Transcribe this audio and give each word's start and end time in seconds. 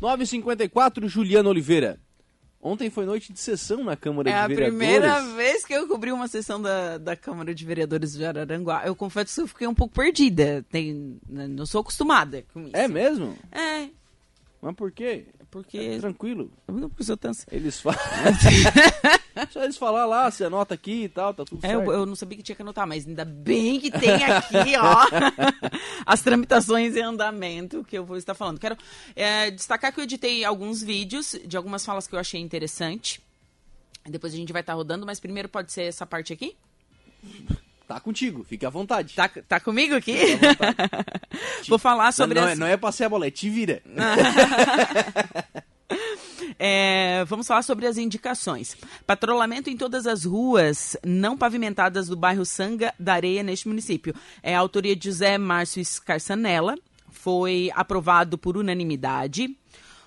9h54, 0.00 1.08
Juliana 1.08 1.48
Oliveira. 1.48 1.98
Ontem 2.60 2.88
foi 2.88 3.04
noite 3.04 3.30
de 3.30 3.38
sessão 3.38 3.84
na 3.84 3.94
Câmara 3.94 4.30
é 4.30 4.32
de 4.32 4.54
Vereadores. 4.54 4.62
É 4.62 4.66
a 4.66 4.96
primeira 4.96 5.36
vez 5.36 5.64
que 5.66 5.74
eu 5.74 5.86
cobri 5.86 6.10
uma 6.10 6.26
sessão 6.26 6.60
da, 6.60 6.96
da 6.96 7.14
Câmara 7.14 7.54
de 7.54 7.62
Vereadores 7.62 8.14
de 8.14 8.24
Araranguá. 8.24 8.82
Eu 8.86 8.96
confesso 8.96 9.34
que 9.34 9.40
eu 9.42 9.46
fiquei 9.48 9.66
um 9.66 9.74
pouco 9.74 9.94
perdida. 9.94 10.64
Tem, 10.70 11.20
né, 11.28 11.46
não 11.46 11.66
sou 11.66 11.82
acostumada 11.82 12.42
com 12.54 12.62
isso. 12.62 12.74
É 12.74 12.88
mesmo? 12.88 13.36
É. 13.52 13.88
Mas 14.62 14.74
por 14.74 14.90
quê? 14.90 15.26
Porque... 15.50 15.76
É 15.76 15.98
tranquilo. 15.98 16.50
Não 16.66 16.88
precisa 16.88 17.18
tanto. 17.18 17.40
Eles 17.52 17.80
falam... 17.82 18.00
Só 19.50 19.62
eles 19.64 19.76
falar 19.76 20.06
lá, 20.06 20.30
você 20.30 20.44
anota 20.44 20.74
aqui 20.74 21.04
e 21.04 21.08
tal, 21.08 21.34
tá 21.34 21.44
tudo 21.44 21.64
é, 21.64 21.68
certo. 21.68 21.84
Eu, 21.84 21.92
eu, 21.92 22.06
não 22.06 22.14
sabia 22.14 22.36
que 22.36 22.42
tinha 22.42 22.54
que 22.54 22.62
anotar, 22.62 22.86
mas 22.86 23.06
ainda 23.06 23.24
bem 23.24 23.80
que 23.80 23.90
tem 23.90 24.22
aqui, 24.24 24.76
ó, 24.78 25.06
as 26.06 26.22
tramitações 26.22 26.94
em 26.96 27.02
andamento 27.02 27.84
que 27.84 27.98
eu 27.98 28.04
vou 28.04 28.16
estar 28.16 28.34
falando. 28.34 28.60
Quero 28.60 28.76
é, 29.16 29.50
destacar 29.50 29.92
que 29.92 30.00
eu 30.00 30.04
editei 30.04 30.44
alguns 30.44 30.82
vídeos 30.82 31.36
de 31.44 31.56
algumas 31.56 31.84
falas 31.84 32.06
que 32.06 32.14
eu 32.14 32.18
achei 32.18 32.40
interessante. 32.40 33.20
Depois 34.06 34.32
a 34.32 34.36
gente 34.36 34.52
vai 34.52 34.60
estar 34.60 34.74
rodando, 34.74 35.06
mas 35.06 35.18
primeiro 35.18 35.48
pode 35.48 35.72
ser 35.72 35.84
essa 35.84 36.06
parte 36.06 36.32
aqui? 36.32 36.56
Tá 37.86 38.00
contigo, 38.00 38.44
fique 38.44 38.64
à 38.64 38.70
vontade. 38.70 39.14
Tá, 39.14 39.28
tá 39.28 39.60
comigo 39.60 39.94
aqui? 39.94 40.16
Vou 41.68 41.78
falar 41.78 42.12
sobre. 42.12 42.40
Não, 42.40 42.46
as... 42.46 42.52
é, 42.52 42.56
não 42.56 42.66
é 42.66 42.76
pra 42.76 42.90
ser 42.92 43.04
a 43.04 43.08
bola, 43.08 43.26
é 43.26 43.30
te 43.30 43.50
vira. 43.50 43.82
É, 46.66 47.26
vamos 47.26 47.46
falar 47.46 47.60
sobre 47.60 47.86
as 47.86 47.98
indicações. 47.98 48.74
Patrulhamento 49.06 49.68
em 49.68 49.76
todas 49.76 50.06
as 50.06 50.24
ruas 50.24 50.96
não 51.04 51.36
pavimentadas 51.36 52.08
do 52.08 52.16
bairro 52.16 52.46
Sanga 52.46 52.94
da 52.98 53.12
Areia, 53.12 53.42
neste 53.42 53.68
município. 53.68 54.14
É 54.42 54.56
a 54.56 54.60
autoria 54.60 54.96
de 54.96 55.04
José 55.04 55.36
Márcio 55.36 55.84
Scarsanella. 55.84 56.74
Foi 57.10 57.70
aprovado 57.74 58.38
por 58.38 58.56
unanimidade. 58.56 59.54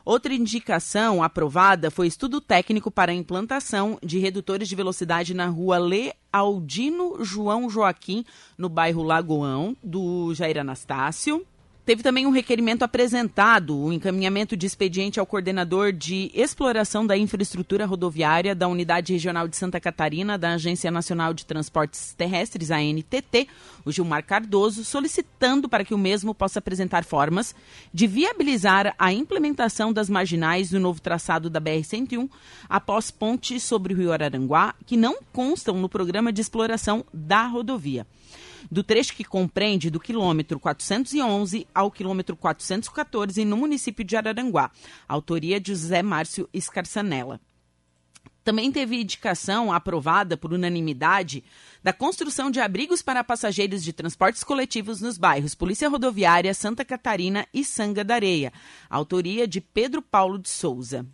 Outra 0.04 0.34
indicação 0.34 1.22
aprovada 1.22 1.92
foi 1.92 2.08
estudo 2.08 2.42
técnico 2.42 2.90
para 2.90 3.12
a 3.12 3.16
implantação 3.16 4.00
de 4.02 4.18
redutores 4.18 4.68
de 4.68 4.76
velocidade 4.76 5.36
na 5.36 5.46
rua 5.46 5.78
Lealdino 5.78 7.24
João 7.24 7.70
Joaquim, 7.70 8.26
no 8.58 8.68
bairro 8.68 9.04
Lagoão, 9.04 9.78
do 9.84 10.34
Jair 10.34 10.58
Anastácio. 10.58 11.46
Teve 11.88 12.04
também 12.04 12.28
um 12.28 12.32
requerimento 12.32 12.84
apresentado, 12.84 13.74
o 13.74 13.86
um 13.86 13.94
encaminhamento 13.94 14.58
de 14.58 14.66
expediente 14.66 15.22
ao 15.22 15.26
coordenador 15.26 15.94
de 15.94 16.30
exploração 16.34 17.08
da 17.08 17.16
infraestrutura 17.16 17.86
rodoviária 17.86 18.54
da 18.54 18.68
Unidade 18.68 19.14
Regional 19.14 19.48
de 19.48 19.56
Santa 19.56 19.80
Catarina, 19.80 20.38
da 20.38 20.56
Agência 20.56 20.92
Nacional 20.92 21.34
de 21.34 21.46
Transportes 21.46 22.14
Terrestres, 22.14 22.72
a 22.72 22.82
NTT, 22.82 23.48
o 23.86 23.92
Gilmar 23.94 24.26
Cardoso, 24.26 24.84
solicitando 24.84 25.70
para 25.70 25.86
que 25.86 25.94
o 25.94 25.98
mesmo 25.98 26.36
possa 26.36 26.60
apresentar 26.60 27.06
formas 27.06 27.56
de 27.94 28.06
viabilizar 28.06 28.94
a 29.00 29.14
implementação 29.14 29.94
das 29.94 30.10
marginais 30.10 30.70
do 30.70 30.82
novo 30.82 31.00
traçado 31.00 31.50
da 31.50 31.62
BR-101 31.62 32.30
após 32.68 33.12
pontes 33.12 33.64
sobre 33.64 33.94
o 33.94 33.98
Rio 33.98 34.12
Araranguá, 34.12 34.76
que 34.86 34.98
não 34.98 35.20
constam 35.32 35.78
no 35.78 35.88
programa 35.88 36.34
de 36.34 36.42
exploração 36.42 37.06
da 37.14 37.48
rodovia 37.48 38.06
do 38.70 38.84
trecho 38.84 39.16
que 39.16 39.24
compreende 39.24 39.90
do 39.90 40.00
quilômetro 40.00 40.60
411 40.60 41.68
ao 41.74 41.92
quilômetro 41.92 42.36
414 42.36 43.44
no 43.46 43.58
município 43.58 44.04
de 44.04 44.16
Araranguá. 44.16 44.72
Autoria 45.08 45.60
de 45.60 45.72
José 45.72 46.02
Márcio 46.02 46.50
Escarçanella. 46.54 47.40
Também 48.44 48.72
teve 48.72 49.02
indicação 49.02 49.74
aprovada 49.74 50.38
por 50.38 50.54
unanimidade 50.54 51.44
da 51.84 51.92
construção 51.92 52.50
de 52.50 52.62
abrigos 52.62 53.02
para 53.02 53.22
passageiros 53.22 53.84
de 53.84 53.92
transportes 53.92 54.42
coletivos 54.42 55.02
nos 55.02 55.18
bairros 55.18 55.54
Polícia 55.54 55.90
Rodoviária, 55.90 56.54
Santa 56.54 56.86
Catarina 56.86 57.46
e 57.54 57.66
Sanga 57.66 58.06
da 58.06 58.16
Areia. 58.16 58.54
Autoria 58.90 59.46
de 59.46 59.60
Pedro 59.60 60.02
Paulo 60.02 60.40
de 60.40 60.48
Souza. 60.48 61.06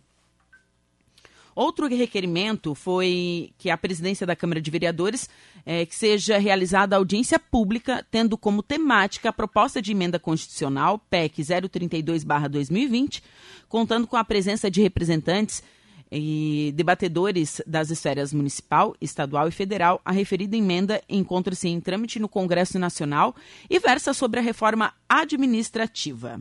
Outro 1.54 1.86
requerimento 1.86 2.74
foi 2.74 3.52
que 3.56 3.70
a 3.70 3.78
presidência 3.78 4.26
da 4.26 4.34
Câmara 4.34 4.60
de 4.60 4.70
Vereadores 4.70 5.28
é, 5.64 5.86
que 5.86 5.94
seja 5.94 6.38
realizada 6.38 6.96
audiência 6.96 7.38
pública, 7.38 8.04
tendo 8.10 8.36
como 8.36 8.62
temática 8.62 9.28
a 9.28 9.32
proposta 9.32 9.80
de 9.80 9.92
emenda 9.92 10.18
constitucional 10.18 10.98
PEC 10.98 11.42
032/2020, 11.42 13.22
contando 13.68 14.06
com 14.06 14.16
a 14.16 14.24
presença 14.24 14.70
de 14.70 14.82
representantes 14.82 15.62
e 16.10 16.72
debatedores 16.76 17.60
das 17.66 17.90
esferas 17.90 18.32
municipal, 18.32 18.94
estadual 19.00 19.48
e 19.48 19.52
federal. 19.52 20.00
A 20.04 20.12
referida 20.12 20.56
emenda 20.56 21.02
encontra-se 21.08 21.68
em 21.68 21.80
trâmite 21.80 22.18
no 22.18 22.28
Congresso 22.28 22.78
Nacional 22.78 23.34
e 23.68 23.78
versa 23.78 24.12
sobre 24.12 24.40
a 24.40 24.42
reforma 24.42 24.92
administrativa. 25.08 26.40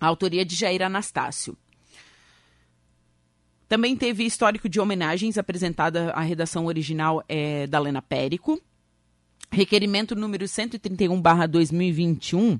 A 0.00 0.06
autoria 0.06 0.44
de 0.44 0.54
Jair 0.54 0.82
Anastácio. 0.82 1.56
Também 3.68 3.94
teve 3.94 4.24
histórico 4.24 4.66
de 4.68 4.80
homenagens 4.80 5.36
apresentada 5.36 6.10
à 6.12 6.22
redação 6.22 6.64
original 6.66 7.22
é, 7.28 7.66
da 7.66 7.78
Lena 7.78 8.00
Périco. 8.00 8.58
Requerimento 9.50 10.14
número 10.14 10.46
131/2021, 10.46 12.58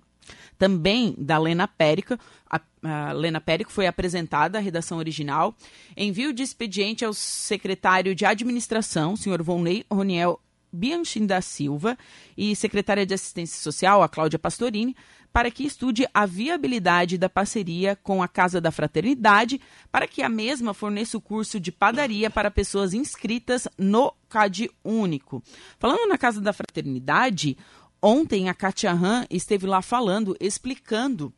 também 0.58 1.14
da 1.16 1.38
Lena 1.38 1.66
Périco. 1.66 2.18
A, 2.48 2.60
a 2.82 3.12
Lena 3.12 3.40
Périco 3.40 3.72
foi 3.72 3.86
apresentada 3.86 4.58
à 4.58 4.60
redação 4.60 4.98
original. 4.98 5.56
Envio 5.96 6.32
de 6.32 6.42
expediente 6.42 7.04
ao 7.04 7.12
secretário 7.12 8.14
de 8.14 8.24
Administração, 8.24 9.16
senhor 9.16 9.42
Vonley 9.42 9.84
Roniel 9.90 10.40
Bianchin 10.72 11.26
da 11.26 11.40
Silva, 11.40 11.96
e 12.36 12.54
secretária 12.54 13.06
de 13.06 13.14
Assistência 13.14 13.60
Social, 13.60 14.02
a 14.02 14.08
Cláudia 14.08 14.38
Pastorini, 14.38 14.96
para 15.32 15.50
que 15.50 15.64
estude 15.64 16.06
a 16.12 16.26
viabilidade 16.26 17.18
da 17.18 17.28
parceria 17.28 17.96
com 17.96 18.22
a 18.22 18.28
Casa 18.28 18.60
da 18.60 18.70
Fraternidade, 18.70 19.60
para 19.90 20.08
que 20.08 20.22
a 20.22 20.28
mesma 20.28 20.72
forneça 20.74 21.16
o 21.16 21.20
curso 21.20 21.60
de 21.60 21.70
padaria 21.70 22.30
para 22.30 22.50
pessoas 22.50 22.94
inscritas 22.94 23.68
no 23.76 24.12
CAD 24.28 24.70
Único. 24.84 25.42
Falando 25.78 26.08
na 26.08 26.18
Casa 26.18 26.40
da 26.40 26.52
Fraternidade, 26.52 27.56
ontem 28.00 28.48
a 28.48 28.54
Katia 28.54 28.92
Han 28.92 29.26
esteve 29.30 29.66
lá 29.66 29.82
falando, 29.82 30.36
explicando 30.40 31.32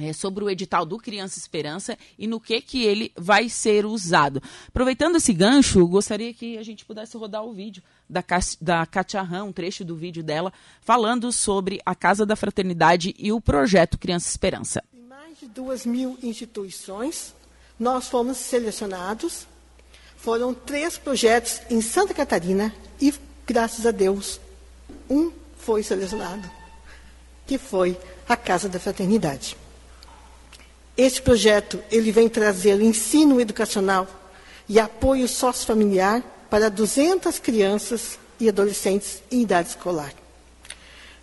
é, 0.00 0.12
sobre 0.12 0.44
o 0.44 0.50
edital 0.50 0.84
do 0.84 0.98
Criança 0.98 1.38
Esperança 1.38 1.96
e 2.18 2.26
no 2.26 2.40
que 2.40 2.60
que 2.60 2.84
ele 2.84 3.12
vai 3.16 3.48
ser 3.48 3.86
usado. 3.86 4.42
Aproveitando 4.68 5.16
esse 5.16 5.32
gancho, 5.32 5.86
gostaria 5.86 6.32
que 6.34 6.58
a 6.58 6.62
gente 6.62 6.84
pudesse 6.84 7.16
rodar 7.16 7.44
o 7.44 7.52
vídeo 7.52 7.82
da, 8.08 8.24
da 8.60 8.86
Katia 8.86 9.22
um 9.44 9.52
trecho 9.52 9.84
do 9.84 9.96
vídeo 9.96 10.22
dela, 10.22 10.52
falando 10.80 11.32
sobre 11.32 11.80
a 11.84 11.94
Casa 11.94 12.26
da 12.26 12.36
Fraternidade 12.36 13.14
e 13.18 13.32
o 13.32 13.40
projeto 13.40 13.98
Criança 13.98 14.28
Esperança. 14.28 14.82
Em 14.92 15.02
mais 15.02 15.38
de 15.38 15.46
duas 15.46 15.86
mil 15.86 16.18
instituições, 16.22 17.34
nós 17.78 18.08
fomos 18.08 18.36
selecionados. 18.38 19.46
Foram 20.16 20.54
três 20.54 20.96
projetos 20.96 21.60
em 21.68 21.80
Santa 21.82 22.14
Catarina 22.14 22.74
e, 23.00 23.12
graças 23.46 23.84
a 23.84 23.90
Deus, 23.90 24.40
um 25.08 25.30
foi 25.58 25.82
selecionado, 25.82 26.50
que 27.46 27.58
foi 27.58 27.98
a 28.28 28.36
Casa 28.36 28.68
da 28.68 28.78
Fraternidade. 28.78 29.56
Este 30.96 31.20
projeto 31.20 31.82
ele 31.90 32.12
vem 32.12 32.28
trazer 32.28 32.80
ensino 32.80 33.40
educacional 33.40 34.06
e 34.68 34.78
apoio 34.78 35.26
sociofamiliar 35.26 36.22
para 36.48 36.70
200 36.70 37.38
crianças 37.40 38.18
e 38.38 38.48
adolescentes 38.48 39.22
em 39.30 39.42
idade 39.42 39.70
escolar. 39.70 40.12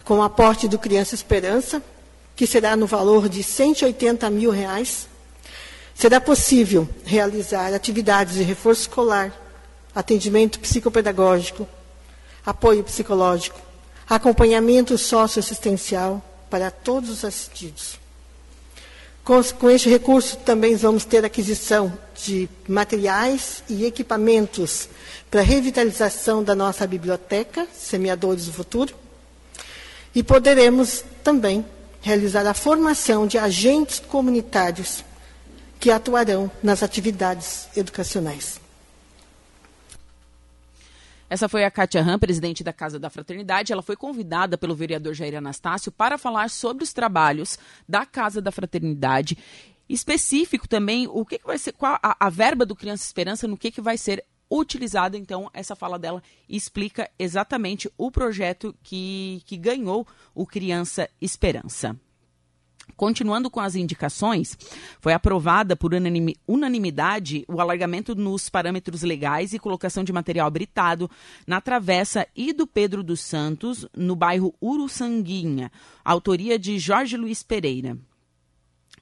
Com 0.04 0.20
o 0.20 0.24
aporte 0.24 0.68
do 0.68 0.78
Criança 0.78 1.16
Esperança, 1.16 1.82
que 2.36 2.46
será 2.46 2.76
no 2.76 2.86
valor 2.86 3.30
de 3.30 3.44
180 3.44 4.30
mil 4.30 4.52
reais, 4.52 5.08
será 5.96 6.20
possível 6.20 6.90
realizar 7.06 7.74
atividades 7.74 8.34
de 8.36 8.44
reforço 8.44 8.82
escolar, 8.82 9.32
atendimento 9.96 10.60
psicopedagógico, 10.60 11.68
apoio 12.46 12.84
psicológico, 12.84 13.60
acompanhamento 14.10 14.98
socioassistencial 14.98 16.22
para 16.50 16.70
todos 16.70 17.10
os 17.10 17.24
assistidos. 17.24 18.01
Com, 19.24 19.44
com 19.44 19.70
este 19.70 19.90
recurso 19.90 20.38
também 20.38 20.76
vamos 20.76 21.06
ter 21.06 21.24
aquisição 21.24 21.92
de 22.24 22.50
materiais 22.68 23.64
e 23.70 23.86
equipamentos 23.86 24.90
para 25.30 25.42
a 25.42 25.44
revitalização 25.44 26.44
da 26.44 26.56
nossa 26.56 26.86
biblioteca, 26.88 27.68
Semeadores 27.74 28.46
do 28.46 28.54
Futuro, 28.54 28.96
e 30.14 30.24
poderemos 30.24 31.04
também 31.24 31.66
realizar 32.02 32.46
a 32.46 32.54
formação 32.54 33.28
de 33.28 33.38
agentes 33.38 34.00
comunitários 34.00 35.04
que 35.80 35.90
atuarão 35.90 36.52
nas 36.62 36.84
atividades 36.84 37.68
educacionais. 37.76 38.61
Essa 41.32 41.48
foi 41.48 41.64
a 41.64 41.72
Kátia 41.72 42.04
Ram, 42.04 42.20
presidente 42.20 42.62
da 42.62 42.74
Casa 42.74 43.00
da 43.00 43.10
Fraternidade. 43.10 43.72
Ela 43.72 43.82
foi 43.82 43.96
convidada 43.96 44.58
pelo 44.58 44.76
vereador 44.76 45.14
Jair 45.14 45.38
Anastácio 45.38 45.90
para 45.90 46.18
falar 46.18 46.50
sobre 46.50 46.84
os 46.84 46.92
trabalhos 46.92 47.58
da 47.88 48.06
Casa 48.06 48.42
da 48.42 48.52
Fraternidade. 48.52 49.38
Específico 49.88 50.68
também, 50.68 51.08
o 51.08 51.26
que, 51.26 51.40
que 51.40 51.48
vai 51.48 51.58
ser, 51.58 51.72
qual 51.72 51.98
a, 52.04 52.18
a, 52.20 52.30
verba 52.30 52.66
do 52.66 52.76
Criança 52.76 53.06
Esperança, 53.06 53.48
no 53.48 53.56
que, 53.56 53.72
que 53.72 53.80
vai 53.80 53.98
ser 53.98 54.26
utilizada. 54.52 55.18
Então, 55.18 55.50
essa 55.54 55.74
fala 55.74 55.98
dela 55.98 56.22
explica 56.50 57.10
exatamente 57.18 57.90
o 57.98 58.12
projeto 58.12 58.76
que, 58.84 59.42
que 59.46 59.56
ganhou 59.56 60.06
o 60.36 60.46
Criança 60.46 61.10
Esperança. 61.22 61.98
Continuando 62.96 63.50
com 63.50 63.60
as 63.60 63.76
indicações, 63.76 64.58
foi 65.00 65.14
aprovada 65.14 65.76
por 65.76 65.92
unanimidade 66.48 67.46
o 67.48 67.60
alargamento 67.60 68.16
nos 68.16 68.50
parâmetros 68.50 69.02
legais 69.02 69.54
e 69.54 69.60
colocação 69.60 70.04
de 70.04 70.14
material 70.14 70.50
britado 70.52 71.10
na 71.46 71.60
Travessa 71.62 72.28
e 72.36 72.54
do 72.54 72.68
Pedro 72.68 73.04
dos 73.04 73.22
Santos, 73.22 73.88
no 73.96 74.16
bairro 74.16 74.54
Uruçanguinha, 74.62 75.72
autoria 76.04 76.58
de 76.58 76.78
Jorge 76.80 77.18
Luiz 77.18 77.44
Pereira. 77.44 77.98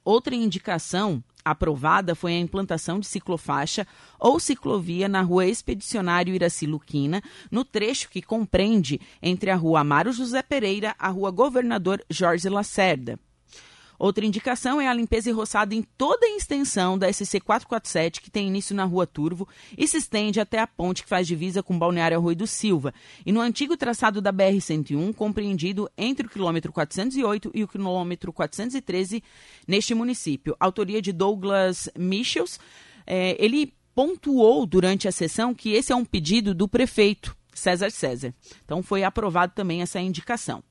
Outra 0.03 0.33
indicação 0.33 1.23
aprovada 1.43 2.15
foi 2.15 2.33
a 2.33 2.39
implantação 2.39 2.99
de 2.99 3.07
ciclofaixa 3.07 3.85
ou 4.19 4.39
ciclovia 4.39 5.07
na 5.07 5.21
rua 5.21 5.45
Expedicionário 5.45 6.33
Iraci 6.33 6.65
Luquina, 6.65 7.21
no 7.51 7.63
trecho 7.65 8.09
que 8.09 8.21
compreende 8.21 8.99
entre 9.21 9.49
a 9.49 9.55
rua 9.55 9.81
Amaro 9.81 10.11
José 10.11 10.41
Pereira 10.41 10.95
a 10.97 11.09
rua 11.09 11.31
Governador 11.31 12.03
Jorge 12.09 12.49
Lacerda. 12.49 13.19
Outra 13.99 14.25
indicação 14.25 14.79
é 14.79 14.87
a 14.87 14.93
limpeza 14.93 15.29
e 15.29 15.33
roçada 15.33 15.75
em 15.75 15.83
toda 15.97 16.25
a 16.25 16.37
extensão 16.37 16.97
da 16.97 17.11
SC 17.11 17.41
447, 17.41 18.21
que 18.21 18.31
tem 18.31 18.47
início 18.47 18.73
na 18.73 18.85
Rua 18.85 19.05
Turvo 19.05 19.45
e 19.77 19.85
se 19.85 19.97
estende 19.97 20.39
até 20.39 20.57
a 20.59 20.65
ponte 20.65 21.03
que 21.03 21.09
faz 21.09 21.27
divisa 21.27 21.61
com 21.61 21.77
Balneário 21.77 22.17
Arroio 22.17 22.37
do 22.37 22.47
Silva, 22.47 22.93
e 23.25 23.31
no 23.33 23.41
antigo 23.41 23.75
traçado 23.75 24.21
da 24.21 24.31
BR-101, 24.31 25.13
compreendido 25.13 25.91
entre 25.97 26.25
o 26.25 26.29
quilômetro 26.29 26.71
408 26.71 27.51
e 27.53 27.61
o 27.61 27.67
quilômetro 27.67 28.31
413, 28.31 29.21
neste 29.67 29.93
município. 29.93 30.55
Autoria 30.57 31.01
de 31.01 31.11
Douglas 31.11 31.89
Michels. 31.97 32.57
É, 33.05 33.35
ele 33.37 33.73
pontuou 33.93 34.65
durante 34.65 35.09
a 35.09 35.11
sessão 35.11 35.53
que 35.53 35.73
esse 35.73 35.91
é 35.91 35.95
um 35.95 36.05
pedido 36.05 36.53
do 36.55 36.69
prefeito 36.69 37.35
César 37.53 37.91
César. 37.91 38.33
Então 38.63 38.81
foi 38.81 39.03
aprovado 39.03 39.51
também 39.53 39.81
essa 39.81 39.99
indicação. 39.99 40.63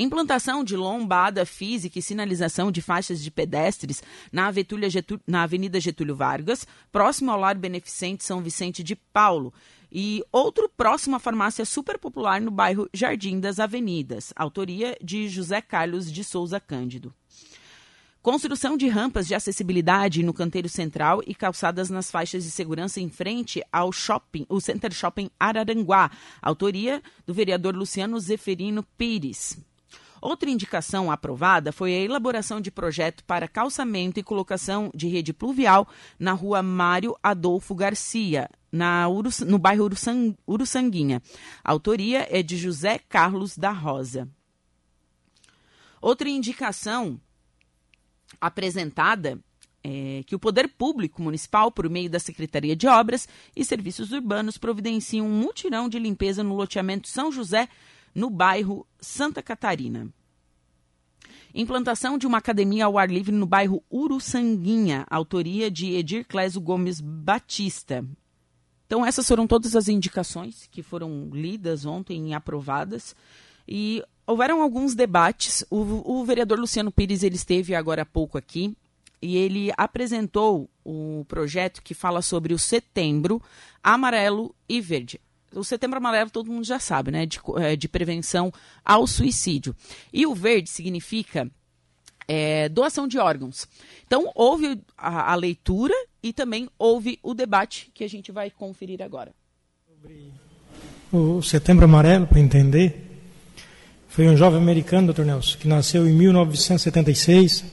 Implantação 0.00 0.62
de 0.62 0.76
lombada 0.76 1.44
física 1.44 1.98
e 1.98 2.02
sinalização 2.02 2.70
de 2.70 2.80
faixas 2.80 3.20
de 3.20 3.32
pedestres 3.32 4.00
na, 4.30 4.48
na 5.26 5.42
Avenida 5.42 5.80
Getúlio 5.80 6.14
Vargas, 6.14 6.64
próximo 6.92 7.32
ao 7.32 7.40
Lar 7.40 7.56
Beneficente 7.56 8.22
São 8.22 8.40
Vicente 8.40 8.80
de 8.84 8.94
Paulo. 8.94 9.52
E 9.90 10.22
outro 10.30 10.68
próximo 10.68 11.16
à 11.16 11.18
farmácia 11.18 11.64
super 11.64 11.98
popular 11.98 12.40
no 12.40 12.52
bairro 12.52 12.88
Jardim 12.94 13.40
das 13.40 13.58
Avenidas, 13.58 14.32
autoria 14.36 14.96
de 15.02 15.28
José 15.28 15.60
Carlos 15.60 16.12
de 16.12 16.22
Souza 16.22 16.60
Cândido. 16.60 17.12
Construção 18.22 18.76
de 18.76 18.86
rampas 18.86 19.26
de 19.26 19.34
acessibilidade 19.34 20.22
no 20.22 20.32
canteiro 20.32 20.68
central 20.68 21.22
e 21.26 21.34
calçadas 21.34 21.90
nas 21.90 22.08
faixas 22.08 22.44
de 22.44 22.52
segurança 22.52 23.00
em 23.00 23.08
frente 23.08 23.64
ao 23.72 23.90
shopping, 23.90 24.46
o 24.48 24.60
Center 24.60 24.92
Shopping 24.92 25.28
Araranguá, 25.40 26.08
autoria 26.40 27.02
do 27.26 27.34
vereador 27.34 27.74
Luciano 27.74 28.20
Zeferino 28.20 28.84
Pires. 28.96 29.58
Outra 30.20 30.50
indicação 30.50 31.10
aprovada 31.10 31.72
foi 31.72 31.94
a 31.94 32.00
elaboração 32.00 32.60
de 32.60 32.70
projeto 32.70 33.24
para 33.24 33.48
calçamento 33.48 34.18
e 34.18 34.22
colocação 34.22 34.90
de 34.94 35.08
rede 35.08 35.32
pluvial 35.32 35.88
na 36.18 36.32
rua 36.32 36.62
Mário 36.62 37.16
Adolfo 37.22 37.74
Garcia, 37.74 38.48
na 38.70 39.06
no 39.46 39.58
bairro 39.58 39.84
Uruçang, 39.84 40.36
Uruçanguinha. 40.46 41.22
A 41.64 41.70
autoria 41.70 42.26
é 42.30 42.42
de 42.42 42.56
José 42.56 42.98
Carlos 42.98 43.56
da 43.56 43.70
Rosa. 43.70 44.28
Outra 46.00 46.28
indicação 46.28 47.20
apresentada 48.40 49.38
é 49.82 50.22
que 50.26 50.34
o 50.34 50.38
poder 50.38 50.68
público 50.68 51.22
municipal, 51.22 51.70
por 51.70 51.88
meio 51.88 52.10
da 52.10 52.18
Secretaria 52.18 52.76
de 52.76 52.86
Obras 52.86 53.28
e 53.56 53.64
Serviços 53.64 54.12
Urbanos, 54.12 54.58
providencie 54.58 55.20
um 55.20 55.30
mutirão 55.30 55.88
de 55.88 55.98
limpeza 55.98 56.42
no 56.42 56.54
loteamento 56.54 57.08
São 57.08 57.32
José 57.32 57.68
no 58.14 58.30
bairro 58.30 58.86
Santa 59.00 59.42
Catarina. 59.42 60.08
Implantação 61.54 62.18
de 62.18 62.26
uma 62.26 62.38
academia 62.38 62.84
ao 62.84 62.98
ar 62.98 63.10
livre 63.10 63.34
no 63.34 63.46
bairro 63.46 63.82
Uruçanguinha, 63.90 65.06
autoria 65.08 65.70
de 65.70 65.94
Edir 65.94 66.26
Clésio 66.26 66.60
Gomes 66.60 67.00
Batista. 67.00 68.04
Então, 68.86 69.04
essas 69.04 69.26
foram 69.26 69.46
todas 69.46 69.74
as 69.74 69.88
indicações 69.88 70.68
que 70.70 70.82
foram 70.82 71.30
lidas 71.32 71.84
ontem 71.84 72.30
e 72.30 72.34
aprovadas. 72.34 73.16
E 73.66 74.02
houveram 74.26 74.62
alguns 74.62 74.94
debates. 74.94 75.64
O, 75.70 76.20
o 76.20 76.24
vereador 76.24 76.58
Luciano 76.58 76.92
Pires 76.92 77.22
ele 77.22 77.36
esteve 77.36 77.74
agora 77.74 78.02
há 78.02 78.06
pouco 78.06 78.38
aqui 78.38 78.76
e 79.20 79.36
ele 79.36 79.72
apresentou 79.76 80.70
o 80.84 81.24
projeto 81.26 81.82
que 81.82 81.92
fala 81.92 82.22
sobre 82.22 82.54
o 82.54 82.58
setembro 82.58 83.42
amarelo 83.82 84.54
e 84.68 84.80
verde 84.80 85.20
o 85.54 85.64
setembro 85.64 85.98
amarelo 85.98 86.30
todo 86.30 86.50
mundo 86.50 86.64
já 86.64 86.78
sabe, 86.78 87.10
né? 87.10 87.26
De, 87.26 87.40
é, 87.58 87.76
de 87.76 87.88
prevenção 87.88 88.52
ao 88.84 89.06
suicídio. 89.06 89.74
E 90.12 90.26
o 90.26 90.34
verde 90.34 90.68
significa 90.68 91.50
é, 92.26 92.68
doação 92.68 93.08
de 93.08 93.18
órgãos. 93.18 93.66
Então, 94.06 94.30
houve 94.34 94.80
a, 94.96 95.32
a, 95.32 95.34
leitura 95.34 95.94
e 96.22 96.32
também 96.32 96.68
houve 96.78 97.18
o 97.22 97.32
debate 97.32 97.90
que 97.94 98.04
a 98.04 98.08
gente 98.08 98.30
vai 98.30 98.50
conferir 98.50 99.02
agora. 99.02 99.32
Sobre 99.90 100.32
o 101.10 101.40
setembro 101.40 101.86
amarelo, 101.86 102.26
para 102.26 102.38
entender, 102.38 103.08
foi 104.08 104.28
um 104.28 104.36
jovem 104.36 104.60
americano, 104.60 105.06
doutor 105.06 105.24
Nelson, 105.24 105.56
que 105.58 105.66
nasceu 105.66 106.06
em 106.06 106.12
1976 106.12 107.64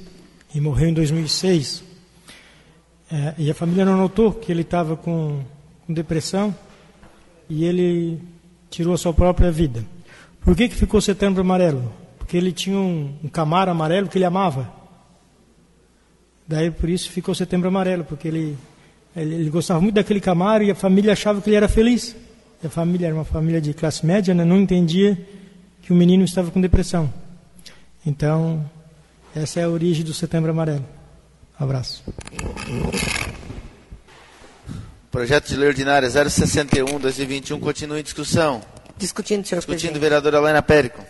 e 0.53 0.61
morreu 0.61 0.89
em 0.89 0.93
2006. 0.93 1.83
É, 3.11 3.35
e 3.37 3.51
a 3.51 3.53
família 3.53 3.83
não 3.83 3.97
notou 3.97 4.31
que 4.31 4.51
ele 4.51 4.61
estava 4.61 4.95
com, 4.95 5.43
com 5.85 5.93
depressão 5.93 6.55
e 7.49 7.65
ele 7.65 8.19
tirou 8.69 8.93
a 8.93 8.97
sua 8.97 9.13
própria 9.13 9.51
vida. 9.51 9.83
Por 10.41 10.55
que, 10.55 10.69
que 10.69 10.75
ficou 10.75 11.01
Setembro 11.01 11.41
Amarelo? 11.41 11.91
Porque 12.17 12.37
ele 12.37 12.51
tinha 12.51 12.77
um, 12.77 13.13
um 13.23 13.27
Camaro 13.27 13.71
amarelo 13.71 14.07
que 14.07 14.17
ele 14.17 14.25
amava. 14.25 14.71
Daí 16.47 16.69
por 16.69 16.89
isso 16.89 17.09
ficou 17.09 17.33
Setembro 17.33 17.67
Amarelo, 17.67 18.03
porque 18.03 18.27
ele, 18.27 18.57
ele, 19.15 19.35
ele, 19.35 19.49
gostava 19.49 19.81
muito 19.81 19.95
daquele 19.95 20.21
Camaro 20.21 20.63
e 20.63 20.71
a 20.71 20.75
família 20.75 21.13
achava 21.13 21.41
que 21.41 21.49
ele 21.49 21.57
era 21.57 21.67
feliz. 21.67 22.15
E 22.63 22.67
a 22.67 22.69
família 22.69 23.07
era 23.07 23.15
uma 23.15 23.25
família 23.25 23.59
de 23.59 23.73
classe 23.73 24.05
média, 24.05 24.33
né? 24.33 24.45
não 24.45 24.59
entendia 24.59 25.17
que 25.81 25.91
o 25.91 25.95
menino 25.95 26.23
estava 26.23 26.51
com 26.51 26.61
depressão. 26.61 27.11
Então, 28.05 28.63
essa 29.35 29.59
é 29.59 29.63
a 29.63 29.69
origem 29.69 30.03
do 30.03 30.13
Setembro 30.13 30.51
Amarelo. 30.51 30.85
Abraço. 31.59 32.03
Projeto 35.15 35.47
de 35.47 35.55
lei 35.55 35.69
ordinária 35.69 36.09
061, 36.09 36.99
2021, 36.99 37.57
continua 37.57 37.97
em 37.97 38.03
discussão. 38.03 38.61
Discutindo, 38.97 39.47
senhor 39.47 39.59
Discutindo, 39.59 39.65
presidente. 39.65 39.97
vereadora 39.97 40.39
Helena 40.39 40.61
Périco. 40.61 41.01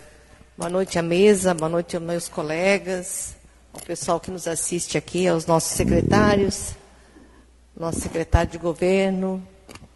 Boa 0.56 0.70
noite 0.70 1.00
à 1.00 1.02
mesa, 1.02 1.56
boa 1.56 1.68
noite 1.68 1.96
aos 1.96 2.06
meus 2.06 2.30
colegas, 2.30 3.36
ao 3.74 3.82
pessoal 3.82 4.20
que 4.20 4.30
nos 4.30 4.48
assiste 4.48 4.96
aqui, 4.96 5.28
aos 5.28 5.48
nossos 5.48 5.72
secretários, 5.72 6.76
nosso 7.76 8.00
secretário 8.00 8.52
de 8.52 8.60
governo, 8.60 9.42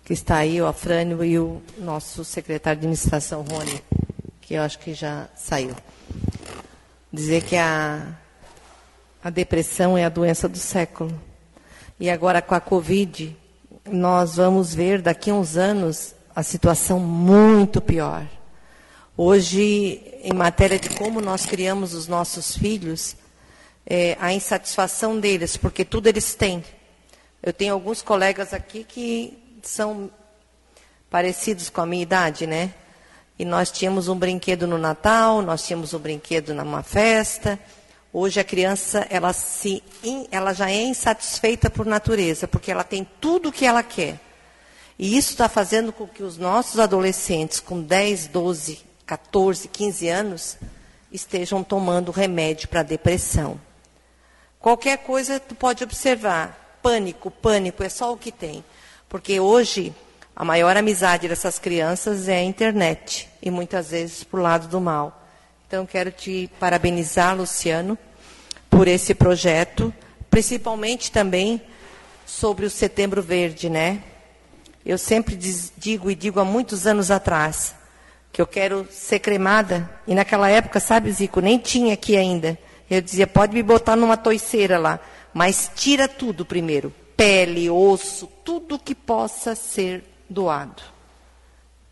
que 0.04 0.12
está 0.12 0.38
aí, 0.38 0.60
o 0.60 0.66
Afrânio, 0.66 1.24
e 1.24 1.38
o 1.38 1.62
nosso 1.78 2.26
secretário 2.26 2.80
de 2.80 2.88
administração, 2.88 3.44
Rony, 3.44 3.80
que 4.42 4.56
eu 4.56 4.64
acho 4.64 4.80
que 4.80 4.92
já 4.92 5.30
saiu. 5.36 5.76
Dizer 7.14 7.44
que 7.44 7.56
a, 7.56 8.08
a 9.24 9.30
depressão 9.30 9.96
é 9.96 10.04
a 10.04 10.10
doença 10.10 10.50
do 10.50 10.58
século. 10.58 11.14
E 12.00 12.10
agora 12.10 12.42
com 12.42 12.56
a 12.56 12.60
Covid, 12.60 13.38
nós 13.92 14.36
vamos 14.36 14.74
ver 14.74 15.02
daqui 15.02 15.30
a 15.30 15.34
uns 15.34 15.58
anos 15.58 16.14
a 16.36 16.44
situação 16.44 17.00
muito 17.00 17.82
pior. 17.82 18.26
Hoje, 19.18 20.02
em 20.24 20.34
matéria 20.34 20.80
de 20.80 20.90
como 20.90 21.20
nós 21.20 21.46
criamos 21.46 21.94
os 21.94 22.08
nossos 22.08 22.56
filhos, 22.56 23.16
é, 23.86 24.16
a 24.20 24.32
insatisfação 24.32 25.20
deles, 25.20 25.58
porque 25.58 25.84
tudo 25.84 26.08
eles 26.08 26.34
têm. 26.36 26.64
Eu 27.42 27.52
tenho 27.52 27.74
alguns 27.74 28.02
colegas 28.02 28.54
aqui 28.54 28.84
que 28.84 29.38
são 29.62 30.10
parecidos 31.10 31.70
com 31.70 31.82
a 31.82 31.86
minha 31.86 32.04
idade, 32.04 32.46
né? 32.46 32.74
E 33.38 33.44
nós 33.44 33.72
tínhamos 33.72 34.08
um 34.08 34.16
brinquedo 34.16 34.68
no 34.68 34.78
Natal, 34.78 35.42
nós 35.42 35.66
tínhamos 35.66 35.94
um 35.94 36.00
brinquedo 36.00 36.54
numa 36.54 36.84
festa, 36.84 37.60
Hoje 38.12 38.40
a 38.40 38.44
criança 38.44 39.06
ela, 39.10 39.32
se, 39.34 39.84
ela 40.32 40.52
já 40.52 40.70
é 40.72 40.82
insatisfeita 40.82 41.70
por 41.70 41.86
natureza, 41.86 42.48
porque 42.48 42.72
ela 42.72 42.84
tem 42.84 43.08
tudo 43.22 43.50
o 43.50 43.52
que 43.52 43.66
ela 43.66 43.84
quer. 43.84 44.20
E 44.98 45.16
isso 45.16 45.32
está 45.32 45.48
fazendo 45.48 45.94
com 45.94 46.08
que 46.08 46.24
os 46.24 46.38
nossos 46.38 46.80
adolescentes 46.80 47.60
com 47.60 47.82
10, 47.82 48.28
12, 48.28 48.80
14, 49.06 49.68
15 49.68 50.10
anos 50.10 50.58
estejam 51.12 51.64
tomando 51.64 52.12
remédio 52.12 52.68
para 52.68 52.84
depressão. 52.84 53.60
Qualquer 54.60 54.98
coisa 54.98 55.40
tu 55.40 55.56
pode 55.56 55.84
observar. 55.84 56.80
Pânico, 56.82 57.32
pânico, 57.32 57.84
é 57.84 57.90
só 57.90 58.12
o 58.12 58.18
que 58.18 58.32
tem. 58.32 58.64
Porque 59.08 59.40
hoje 59.40 59.94
a 60.36 60.44
maior 60.44 60.76
amizade 60.76 61.28
dessas 61.28 61.60
crianças 61.60 62.28
é 62.28 62.38
a 62.38 62.44
internet. 62.44 63.30
E 63.42 63.50
muitas 63.50 63.92
vezes 63.92 64.24
por 64.24 64.42
lado 64.42 64.68
do 64.68 64.82
mal. 64.82 65.29
Então, 65.70 65.86
quero 65.86 66.12
te 66.12 66.50
parabenizar, 66.60 67.38
Luciano, 67.38 67.96
por 68.72 68.88
esse 68.88 69.14
projeto, 69.14 69.94
principalmente 70.28 71.12
também 71.12 71.62
sobre 72.26 72.66
o 72.66 72.72
Setembro 72.72 73.22
Verde, 73.22 73.70
né? 73.70 74.02
Eu 74.84 74.98
sempre 74.98 75.36
diz, 75.36 75.72
digo 75.78 76.10
e 76.10 76.16
digo 76.16 76.40
há 76.40 76.44
muitos 76.44 76.88
anos 76.88 77.12
atrás 77.12 77.76
que 78.34 78.42
eu 78.42 78.48
quero 78.48 78.88
ser 78.90 79.20
cremada, 79.20 79.88
e 80.08 80.16
naquela 80.16 80.50
época, 80.50 80.80
sabe, 80.80 81.12
Zico, 81.12 81.40
nem 81.40 81.60
tinha 81.60 81.94
aqui 81.94 82.18
ainda. 82.18 82.58
Eu 82.90 83.00
dizia, 83.00 83.28
pode 83.28 83.54
me 83.54 83.62
botar 83.62 83.96
numa 83.96 84.18
toiceira 84.18 84.80
lá, 84.80 85.00
mas 85.32 85.70
tira 85.76 86.08
tudo 86.08 86.44
primeiro. 86.48 86.92
Pele, 87.16 87.70
osso, 87.70 88.26
tudo 88.44 88.80
que 88.80 88.96
possa 88.96 89.54
ser 89.54 90.04
doado. 90.28 90.82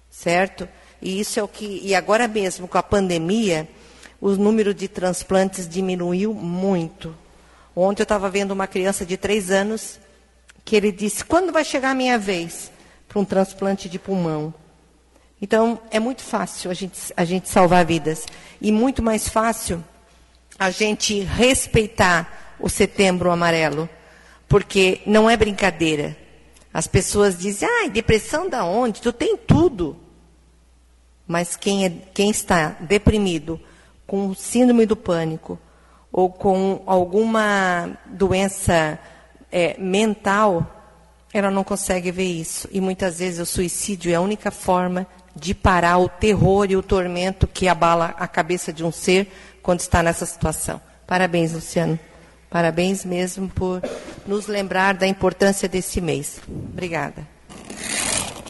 Certo? 0.09 0.67
E 1.01 1.19
isso 1.19 1.39
é 1.39 1.43
o 1.43 1.47
que. 1.47 1.81
E 1.83 1.93
agora 1.93 2.27
mesmo, 2.27 2.67
com 2.67 2.77
a 2.77 2.83
pandemia, 2.83 3.67
o 4.19 4.31
número 4.31 4.73
de 4.73 4.87
transplantes 4.87 5.67
diminuiu 5.67 6.33
muito. 6.33 7.15
Ontem 7.75 8.01
eu 8.01 8.05
estava 8.05 8.29
vendo 8.29 8.51
uma 8.51 8.67
criança 8.67 9.05
de 9.05 9.17
três 9.17 9.51
anos 9.51 9.99
que 10.65 10.75
ele 10.75 10.91
disse: 10.91 11.23
quando 11.23 11.53
vai 11.53 11.63
chegar 11.63 11.91
a 11.91 11.95
minha 11.95 12.17
vez 12.17 12.71
para 13.07 13.19
um 13.19 13.25
transplante 13.25 13.87
de 13.87 13.99
pulmão? 13.99 14.53
Então, 15.41 15.79
é 15.91 15.99
muito 15.99 16.23
fácil 16.23 16.71
a 16.71 16.73
gente, 16.73 17.13
a 17.15 17.23
gente 17.23 17.47
salvar 17.47 17.85
vidas. 17.85 18.25
E 18.59 18.71
muito 18.71 19.03
mais 19.03 19.29
fácil 19.29 19.83
a 20.57 20.71
gente 20.71 21.19
respeitar 21.19 22.55
o 22.59 22.67
setembro 22.67 23.29
amarelo. 23.29 23.87
Porque 24.49 25.01
não 25.05 25.29
é 25.29 25.37
brincadeira. 25.37 26.17
As 26.73 26.87
pessoas 26.87 27.37
dizem, 27.37 27.67
ah, 27.69 27.87
depressão 27.87 28.49
da 28.49 28.65
onde? 28.65 29.01
Tu 29.01 29.13
tem 29.13 29.37
tudo. 29.37 29.95
Mas 31.27 31.55
quem, 31.55 31.85
é, 31.85 31.89
quem 32.13 32.29
está 32.29 32.77
deprimido, 32.79 33.59
com 34.05 34.33
síndrome 34.33 34.85
do 34.85 34.95
pânico, 34.95 35.59
ou 36.11 36.31
com 36.31 36.81
alguma 36.85 37.97
doença 38.05 38.97
é, 39.51 39.75
mental, 39.77 40.65
ela 41.33 41.51
não 41.51 41.63
consegue 41.63 42.11
ver 42.11 42.31
isso. 42.31 42.67
E 42.71 42.79
muitas 42.79 43.19
vezes 43.19 43.39
o 43.39 43.45
suicídio 43.45 44.11
é 44.11 44.15
a 44.15 44.21
única 44.21 44.49
forma 44.49 45.05
de 45.35 45.53
parar 45.53 45.99
o 45.99 46.09
terror 46.09 46.65
e 46.69 46.75
o 46.75 46.81
tormento 46.81 47.45
que 47.45 47.67
abala 47.67 48.15
a 48.17 48.27
cabeça 48.27 48.73
de 48.73 48.83
um 48.83 48.91
ser 48.91 49.31
quando 49.61 49.81
está 49.81 50.01
nessa 50.01 50.25
situação. 50.25 50.81
Parabéns, 51.05 51.53
Luciano. 51.53 51.99
Parabéns 52.49 53.03
mesmo 53.03 53.49
por 53.49 53.81
nos 54.25 54.47
lembrar 54.47 54.93
da 54.93 55.05
importância 55.05 55.67
desse 55.67 55.99
mês. 55.99 56.39
Obrigada. 56.47 57.27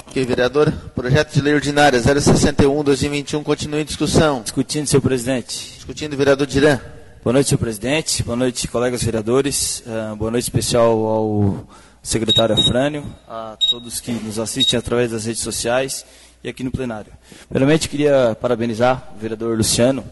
Ok, 0.10 0.26
vereador. 0.26 0.72
Projeto 0.96 1.34
de 1.34 1.42
lei 1.42 1.54
ordinária 1.54 2.00
061 2.00 2.82
2021 2.82 3.44
continua 3.44 3.82
em 3.82 3.86
discussão. 3.86 4.42
Discutindo, 4.42 4.88
senhor 4.88 5.02
presidente. 5.02 5.74
Discutindo, 5.76 6.16
vereador 6.16 6.48
Dirã. 6.48 6.80
Boa 7.22 7.34
noite, 7.34 7.50
senhor 7.50 7.60
presidente. 7.60 8.24
Boa 8.24 8.38
noite, 8.38 8.70
colegas 8.70 9.04
vereadores. 9.04 9.84
Uh, 9.86 10.16
boa 10.16 10.32
noite 10.32 10.46
especial 10.46 11.06
ao 11.06 11.68
secretário 12.02 12.56
Afrânio, 12.56 13.06
a 13.28 13.58
todos 13.70 14.00
que 14.00 14.12
nos 14.14 14.40
assistem 14.40 14.80
através 14.80 15.12
das 15.12 15.26
redes 15.26 15.42
sociais 15.42 16.06
e 16.42 16.48
aqui 16.48 16.64
no 16.64 16.72
plenário. 16.72 17.12
Primeiramente, 17.50 17.90
queria 17.90 18.36
parabenizar 18.40 19.12
o 19.14 19.20
vereador 19.20 19.58
Luciano 19.58 20.06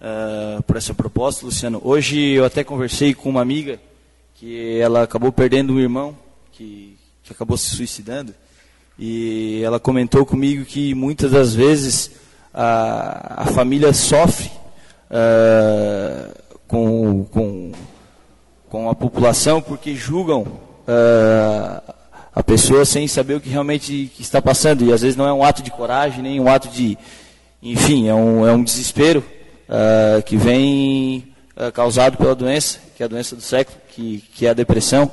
uh, 0.00 0.62
por 0.64 0.76
essa 0.76 0.92
proposta. 0.92 1.46
Luciano, 1.46 1.80
hoje 1.84 2.18
eu 2.18 2.44
até 2.44 2.64
conversei 2.64 3.14
com 3.14 3.30
uma 3.30 3.40
amiga 3.40 3.80
que 4.34 4.78
ela 4.80 5.04
acabou 5.04 5.30
perdendo 5.30 5.74
um 5.74 5.80
irmão 5.80 6.18
que, 6.50 6.98
que 7.22 7.32
acabou 7.32 7.56
se 7.56 7.70
suicidando. 7.70 8.34
E 8.98 9.62
ela 9.64 9.80
comentou 9.80 10.24
comigo 10.24 10.64
que 10.64 10.94
muitas 10.94 11.32
das 11.32 11.54
vezes 11.54 12.10
a, 12.52 13.42
a 13.42 13.46
família 13.46 13.92
sofre 13.92 14.50
uh, 15.10 16.32
com, 16.68 17.24
com, 17.24 17.72
com 18.68 18.90
a 18.90 18.94
população 18.94 19.60
porque 19.60 19.94
julgam 19.94 20.42
uh, 20.42 21.94
a 22.34 22.42
pessoa 22.42 22.84
sem 22.84 23.06
saber 23.06 23.34
o 23.34 23.40
que 23.40 23.48
realmente 23.48 24.10
está 24.18 24.40
passando. 24.40 24.84
E 24.84 24.92
às 24.92 25.02
vezes 25.02 25.16
não 25.16 25.26
é 25.26 25.32
um 25.32 25.44
ato 25.44 25.62
de 25.62 25.70
coragem, 25.70 26.22
nem 26.22 26.40
um 26.40 26.48
ato 26.48 26.68
de. 26.68 26.96
Enfim, 27.62 28.08
é 28.08 28.14
um, 28.14 28.46
é 28.46 28.52
um 28.52 28.64
desespero 28.64 29.22
uh, 29.68 30.22
que 30.22 30.36
vem 30.36 31.32
uh, 31.56 31.70
causado 31.72 32.16
pela 32.16 32.34
doença, 32.34 32.78
que 32.96 33.02
é 33.02 33.06
a 33.06 33.08
doença 33.08 33.36
do 33.36 33.42
século, 33.42 33.76
que, 33.88 34.24
que 34.34 34.46
é 34.46 34.50
a 34.50 34.54
depressão. 34.54 35.10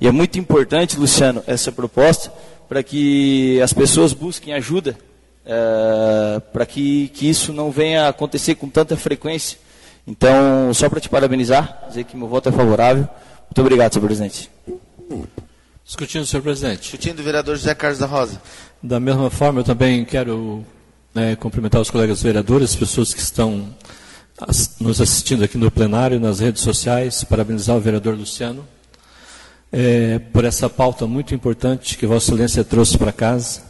E 0.00 0.06
é 0.06 0.10
muito 0.10 0.38
importante, 0.38 0.98
Luciano, 0.98 1.42
essa 1.46 1.70
proposta, 1.70 2.32
para 2.70 2.84
que 2.84 3.60
as 3.60 3.72
pessoas 3.72 4.12
busquem 4.12 4.54
ajuda, 4.54 4.96
uh, 5.44 6.40
para 6.52 6.64
que, 6.64 7.08
que 7.08 7.28
isso 7.28 7.52
não 7.52 7.68
venha 7.72 8.04
a 8.04 8.08
acontecer 8.10 8.54
com 8.54 8.68
tanta 8.68 8.96
frequência. 8.96 9.58
Então, 10.06 10.72
só 10.72 10.88
para 10.88 11.00
te 11.00 11.08
parabenizar, 11.08 11.86
dizer 11.88 12.04
que 12.04 12.16
meu 12.16 12.28
voto 12.28 12.48
é 12.48 12.52
favorável. 12.52 13.08
Muito 13.46 13.60
obrigado, 13.60 13.92
senhor 13.92 14.06
presidente. 14.06 14.48
Discutindo, 15.84 16.24
senhor 16.24 16.42
presidente. 16.42 16.82
Discutindo, 16.82 17.18
o 17.18 17.24
vereador 17.24 17.56
José 17.56 17.74
Carlos 17.74 17.98
da 17.98 18.06
Rosa. 18.06 18.40
Da 18.80 19.00
mesma 19.00 19.30
forma, 19.30 19.58
eu 19.60 19.64
também 19.64 20.04
quero 20.04 20.64
né, 21.12 21.34
cumprimentar 21.34 21.80
os 21.80 21.90
colegas 21.90 22.22
vereadores, 22.22 22.70
as 22.70 22.76
pessoas 22.76 23.12
que 23.12 23.20
estão 23.20 23.74
nos 24.78 25.00
assistindo 25.00 25.42
aqui 25.42 25.58
no 25.58 25.72
plenário, 25.72 26.20
nas 26.20 26.38
redes 26.38 26.62
sociais, 26.62 27.24
parabenizar 27.24 27.76
o 27.76 27.80
vereador 27.80 28.14
Luciano 28.14 28.64
é, 29.72 30.18
por 30.18 30.44
essa 30.44 30.68
pauta 30.68 31.06
muito 31.06 31.34
importante 31.34 31.96
que 31.96 32.06
Vossa 32.06 32.32
Excelência 32.32 32.64
trouxe 32.64 32.98
para 32.98 33.12
casa. 33.12 33.62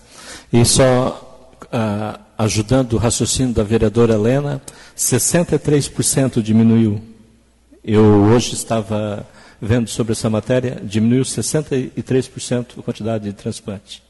E 0.53 0.65
só 0.65 1.57
ah, 1.73 2.19
ajudando 2.39 2.95
o 2.95 2.97
raciocínio 2.97 3.55
da 3.55 3.63
vereadora 3.63 4.15
Helena, 4.15 4.61
63% 4.97 6.43
diminuiu. 6.43 7.01
Eu 7.85 8.03
hoje 8.03 8.55
estava 8.55 9.27
vendo 9.61 9.89
sobre 9.89 10.13
essa 10.13 10.31
matéria, 10.31 10.81
diminuiu 10.83 11.23
63% 11.23 12.79
a 12.79 12.83
quantidade 12.83 13.25
de 13.25 13.33
transplante. 13.33 14.03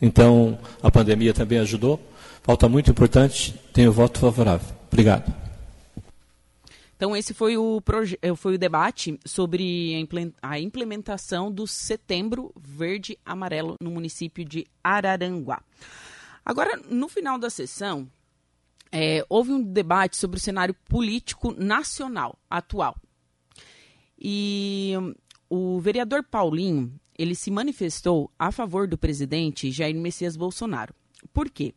Então, 0.00 0.58
a 0.82 0.90
pandemia 0.90 1.34
também 1.34 1.58
ajudou. 1.58 2.00
Falta 2.42 2.68
muito 2.68 2.90
importante, 2.90 3.54
tenho 3.72 3.92
voto 3.92 4.18
favorável. 4.20 4.68
Obrigado. 4.90 5.47
Então, 6.98 7.16
esse 7.16 7.32
foi 7.32 7.56
o, 7.56 7.80
eh, 8.20 8.34
foi 8.34 8.56
o 8.56 8.58
debate 8.58 9.20
sobre 9.24 9.94
a 10.42 10.58
implementação 10.58 11.48
do 11.48 11.64
Setembro 11.64 12.52
Verde-Amarelo 12.58 13.76
no 13.80 13.88
município 13.88 14.44
de 14.44 14.66
Araranguá. 14.82 15.62
Agora, 16.44 16.76
no 16.90 17.08
final 17.08 17.38
da 17.38 17.50
sessão, 17.50 18.10
é, 18.90 19.24
houve 19.28 19.52
um 19.52 19.62
debate 19.62 20.16
sobre 20.16 20.38
o 20.38 20.40
cenário 20.40 20.74
político 20.88 21.52
nacional 21.52 22.36
atual. 22.50 22.96
E 24.18 24.94
o 25.48 25.78
vereador 25.78 26.24
Paulinho, 26.24 26.92
ele 27.16 27.36
se 27.36 27.48
manifestou 27.48 28.28
a 28.36 28.50
favor 28.50 28.88
do 28.88 28.98
presidente 28.98 29.70
Jair 29.70 29.94
Messias 29.94 30.36
Bolsonaro. 30.36 30.92
Por 31.32 31.48
quê? 31.48 31.72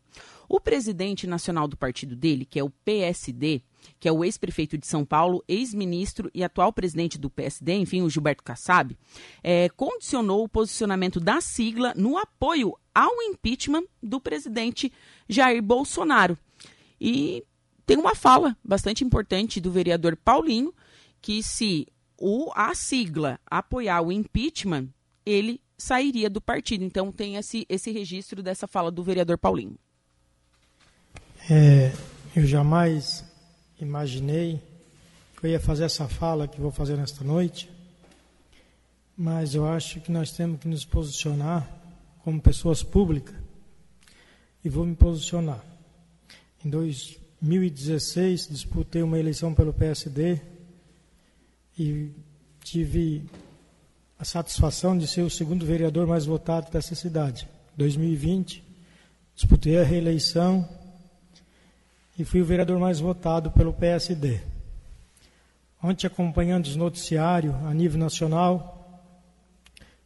O 0.50 0.60
presidente 0.60 1.28
nacional 1.28 1.68
do 1.68 1.78
partido 1.78 2.16
dele, 2.16 2.44
que 2.44 2.58
é 2.58 2.64
o 2.64 2.72
PSD, 2.84 3.62
que 4.00 4.08
é 4.08 4.12
o 4.12 4.24
ex-prefeito 4.24 4.78
de 4.78 4.88
São 4.88 5.06
Paulo, 5.06 5.44
ex-ministro 5.48 6.30
e 6.34 6.44
atual 6.44 6.74
presidente 6.74 7.18
do 7.18 7.30
PSD, 7.30 7.74
enfim, 7.74 8.02
o 8.02 8.10
Gilberto 8.10 8.44
Kassab, 8.44 8.98
é, 9.44 9.70
condicionou 9.70 10.44
o 10.44 10.50
posicionamento 10.50 11.20
da 11.20 11.42
sigla 11.42 11.94
no 11.96 12.18
apoio 12.18 12.78
ao 12.94 13.22
impeachment 13.22 13.84
do 14.02 14.20
presidente 14.20 14.92
Jair 15.28 15.62
Bolsonaro. 15.62 16.38
E 17.00 17.44
tem 17.86 17.98
uma 17.98 18.16
fala 18.16 18.56
bastante 18.64 19.04
importante 19.04 19.60
do 19.60 19.72
vereador 19.72 20.16
Paulinho, 20.16 20.74
que 21.22 21.44
se 21.44 21.88
o, 22.18 22.52
a 22.56 22.74
sigla 22.76 23.40
apoiar 23.46 24.02
o 24.02 24.12
impeachment, 24.12 24.88
ele 25.26 25.60
sairia 25.78 26.30
do 26.30 26.40
partido. 26.40 26.84
Então 26.84 27.12
tem 27.12 27.36
esse, 27.36 27.66
esse 27.68 27.92
registro 27.92 28.44
dessa 28.44 28.68
fala 28.68 28.92
do 28.92 29.04
vereador 29.04 29.38
Paulinho. 29.38 29.78
É, 31.50 31.92
eu 32.36 32.46
jamais 32.46 33.26
imaginei 33.84 34.62
que 35.40 35.48
eu 35.48 35.52
ia 35.52 35.60
fazer 35.60 35.86
essa 35.86 36.08
fala 36.08 36.48
que 36.48 36.62
vou 36.62 36.72
fazer 36.72 36.98
nesta 36.98 37.24
noite, 37.24 37.70
mas 39.18 39.56
eu 39.56 39.68
acho 39.68 40.00
que 40.02 40.12
nós 40.12 40.32
temos 40.32 40.60
que 40.60 40.68
nos 40.68 40.86
posicionar 40.86 41.70
como 42.24 42.42
pessoas 42.42 42.84
públicas 42.84 43.36
e 44.64 44.70
vou 44.70 44.86
me 44.86 44.96
posicionar. 44.96 45.64
Em 46.64 46.70
2016 46.70 48.48
disputei 48.50 49.02
uma 49.02 49.18
eleição 49.18 49.54
pelo 49.54 49.74
PSD 49.74 50.40
e 51.78 52.12
tive 52.64 53.26
a 54.20 54.24
satisfação 54.24 54.96
de 54.96 55.08
ser 55.08 55.24
o 55.24 55.30
segundo 55.30 55.66
vereador 55.66 56.06
mais 56.06 56.26
votado 56.26 56.72
dessa 56.72 56.94
cidade. 56.94 57.48
2020, 57.76 58.64
disputei 59.36 59.80
a 59.80 59.84
reeleição 59.84 60.68
e 62.22 62.24
fui 62.24 62.40
o 62.40 62.46
vereador 62.46 62.78
mais 62.78 63.00
votado 63.00 63.50
pelo 63.50 63.74
PSD. 63.74 64.40
Ontem, 65.82 66.06
acompanhando 66.06 66.68
os 66.68 66.76
noticiários 66.76 67.56
a 67.66 67.74
nível 67.74 67.98
nacional, 67.98 69.02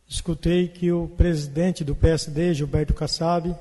escutei 0.07 0.69
que 0.69 0.93
o 0.93 1.09
presidente 1.09 1.83
do 1.83 1.93
PSD, 1.93 2.53
Gilberto 2.53 2.93
Kassab, 2.93 3.53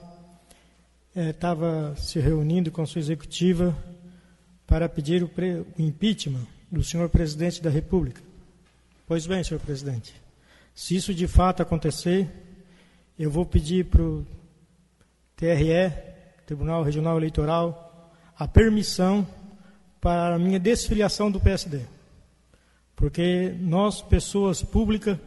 estava 1.17 1.95
eh, 1.97 2.01
se 2.01 2.21
reunindo 2.21 2.71
com 2.71 2.87
sua 2.87 3.01
executiva 3.01 3.77
para 4.69 4.89
pedir 4.89 5.25
o, 5.25 5.31
o 5.77 5.83
impeachment 5.83 6.47
do 6.71 6.85
senhor 6.85 7.09
presidente 7.09 7.61
da 7.61 7.71
República. 7.71 8.23
Pois 9.05 9.27
bem, 9.27 9.43
senhor 9.43 9.59
presidente, 9.59 10.15
se 10.73 10.95
isso 10.95 11.13
de 11.13 11.27
fato 11.27 11.61
acontecer, 11.61 12.31
eu 13.19 13.33
vou 13.33 13.45
pedir 13.45 13.87
para 13.87 14.03
o 14.03 14.25
TRE, 15.35 15.91
Tribunal 16.47 16.85
Regional 16.85 17.17
Eleitoral, 17.17 17.84
a 18.39 18.49
permissão 18.49 19.27
para 20.01 20.35
a 20.35 20.39
minha 20.39 20.59
desfiliação 20.59 21.31
do 21.31 21.41
PSD. 21.41 21.81
Porque 22.95 23.55
nós, 23.61 24.03
pessoas 24.03 24.63
públicas, 24.63 25.19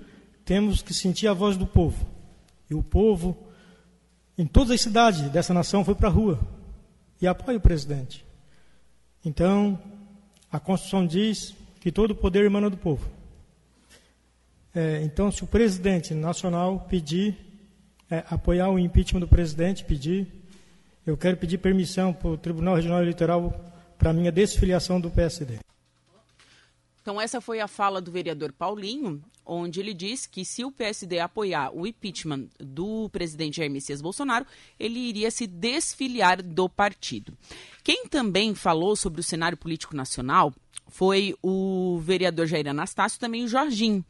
temos 0.46 0.82
que 0.82 0.94
sentir 0.94 1.28
a 1.28 1.34
voz 1.34 1.58
do 1.58 1.68
povo. 1.68 2.06
E 2.70 2.76
o 2.76 2.84
povo, 2.84 3.38
em 4.38 4.46
todas 4.46 4.72
as 4.72 4.82
cidades 4.82 5.22
dessa 5.30 5.54
nação, 5.54 5.84
foi 5.84 5.96
para 5.96 6.10
a 6.10 6.12
rua 6.12 6.40
e 7.22 7.28
apoia 7.28 7.58
o 7.58 7.62
presidente. 7.62 8.26
Então, 9.24 9.80
a 10.52 10.60
Constituição 10.60 11.06
diz 11.06 11.56
que 11.82 11.92
todo 11.92 12.12
o 12.12 12.16
poder 12.16 12.46
emana 12.46 12.70
do 12.70 12.78
povo. 12.78 13.10
É, 14.74 15.02
então, 15.04 15.32
se 15.32 15.44
o 15.44 15.48
presidente 15.48 16.14
nacional 16.14 16.86
pedir, 16.88 17.36
é, 18.10 18.24
apoiar 18.30 18.70
o 18.70 18.78
impeachment 18.78 19.22
do 19.22 19.28
presidente, 19.28 19.84
pedir, 19.84 20.28
eu 21.08 21.16
quero 21.16 21.38
pedir 21.38 21.58
permissão 21.58 22.14
para 22.14 22.28
o 22.28 22.38
Tribunal 22.38 22.76
Regional 22.76 23.02
Eleitoral 23.02 23.54
para 23.98 24.12
minha 24.12 24.30
desfiliação 24.30 25.00
do 25.00 25.10
PSD. 25.10 25.60
Então, 27.02 27.22
essa 27.22 27.40
foi 27.40 27.62
a 27.62 27.68
fala 27.70 28.02
do 28.02 28.12
vereador 28.12 28.52
Paulinho, 28.52 29.24
onde 29.46 29.80
ele 29.80 29.94
diz 29.94 30.28
que 30.28 30.44
se 30.44 30.66
o 30.66 30.72
PSD 30.72 31.20
apoiar 31.20 31.72
o 31.74 31.88
impeachment 31.88 32.50
do 32.60 33.08
presidente 33.10 33.56
Jair 33.56 33.72
Messias 33.72 34.02
Bolsonaro, 34.02 34.46
ele 34.78 35.00
iria 35.00 35.32
se 35.32 35.48
desfiliar 35.48 36.44
do 36.44 36.68
partido. 36.68 37.34
Quem 37.82 38.06
também 38.08 38.54
falou 38.54 38.94
sobre 38.94 39.22
o 39.22 39.24
cenário 39.24 39.58
político 39.58 39.96
nacional 39.96 40.54
foi 40.90 41.34
o 41.42 41.98
vereador 42.04 42.48
Jair 42.48 42.68
Anastácio, 42.68 43.18
também 43.18 43.46
o 43.46 43.48
Jorginho. 43.48 44.04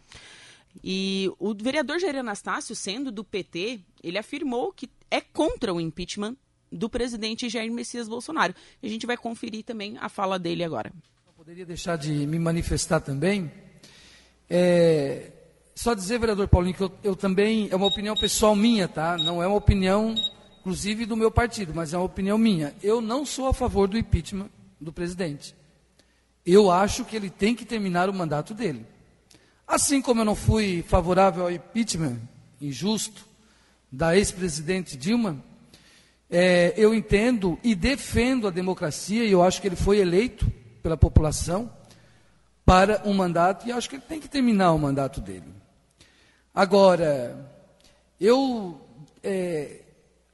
E 0.84 1.32
o 1.38 1.54
vereador 1.54 2.00
Jair 2.00 2.18
Anastácio, 2.18 2.76
sendo 2.76 3.12
do 3.12 3.24
PT, 3.24 3.80
ele 4.04 4.18
afirmou 4.18 4.74
que 4.74 4.90
é 5.12 5.22
contra 5.22 5.72
o 5.72 5.80
impeachment 5.80 6.36
do 6.72 6.90
presidente 6.90 7.50
Jair 7.50 7.72
Messias 7.72 8.08
Bolsonaro. 8.08 8.54
A 8.82 8.88
gente 8.88 9.06
vai 9.06 9.18
conferir 9.18 9.64
também 9.64 9.98
a 10.00 10.10
fala 10.10 10.38
dele 10.38 10.64
agora 10.64 10.92
poderia 11.48 11.66
deixar 11.66 11.98
de 11.98 12.12
me 12.28 12.38
manifestar 12.38 13.00
também. 13.00 13.50
É, 14.50 15.32
só 15.74 15.94
dizer, 15.94 16.20
vereador 16.20 16.46
Paulinho, 16.50 16.76
que 16.76 16.84
eu, 16.84 16.92
eu, 17.02 17.16
também, 17.16 17.70
é 17.72 17.76
uma 17.78 17.86
opinião 17.86 18.16
pessoal 18.16 18.54
minha, 18.54 18.86
tá? 18.86 19.16
Não 19.16 19.42
é 19.42 19.48
uma 19.48 19.56
opinião, 19.56 20.14
inclusive, 20.60 21.06
do 21.06 21.16
meu 21.16 21.32
partido, 21.32 21.72
mas 21.74 21.94
é 21.94 21.98
uma 21.98 22.04
opinião 22.04 22.38
minha. 22.38 22.76
Eu 22.84 23.00
não 23.00 23.26
sou 23.26 23.48
a 23.48 23.54
favor 23.54 23.88
do 23.88 23.98
impeachment 23.98 24.50
do 24.82 24.92
presidente. 24.92 25.56
Eu 26.46 26.70
acho 26.70 27.06
que 27.06 27.16
ele 27.16 27.30
tem 27.30 27.56
que 27.56 27.64
terminar 27.64 28.10
o 28.10 28.14
mandato 28.14 28.54
dele. 28.54 28.86
Assim 29.66 30.02
como 30.02 30.20
eu 30.20 30.26
não 30.26 30.36
fui 30.36 30.84
favorável 30.86 31.44
ao 31.44 31.52
impeachment 31.52 32.20
injusto 32.60 33.26
da 33.90 34.18
ex-presidente 34.18 34.98
Dilma, 34.98 35.42
é, 36.30 36.74
eu 36.76 36.94
entendo 36.94 37.58
e 37.64 37.74
defendo 37.74 38.48
a 38.48 38.52
democracia, 38.52 39.24
e 39.24 39.32
eu 39.32 39.44
acho 39.44 39.62
que 39.62 39.68
ele 39.68 39.76
foi 39.76 40.00
eleito 40.00 40.52
pela 40.84 40.98
população 40.98 41.72
para 42.66 43.02
um 43.06 43.14
mandato 43.14 43.68
e 43.68 43.72
acho 43.72 43.90
que 43.90 43.96
ele 43.96 44.04
tem 44.08 44.20
que 44.20 44.28
terminar 44.28 44.74
o 44.74 44.80
mandato 44.80 45.22
dele. 45.22 45.54
Agora, 46.54 47.50
eu 48.20 48.82
é, 49.24 49.82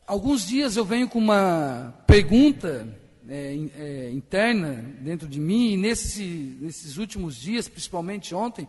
alguns 0.07 0.47
dias 0.47 0.75
eu 0.75 0.85
venho 0.85 1.07
com 1.07 1.19
uma 1.19 1.93
pergunta 2.07 2.87
é, 3.29 3.57
é, 3.77 4.11
interna 4.11 4.83
dentro 4.99 5.27
de 5.27 5.39
mim 5.39 5.73
e 5.73 5.77
nesse, 5.77 6.57
nesses 6.59 6.97
últimos 6.97 7.35
dias, 7.35 7.67
principalmente 7.67 8.35
ontem, 8.35 8.67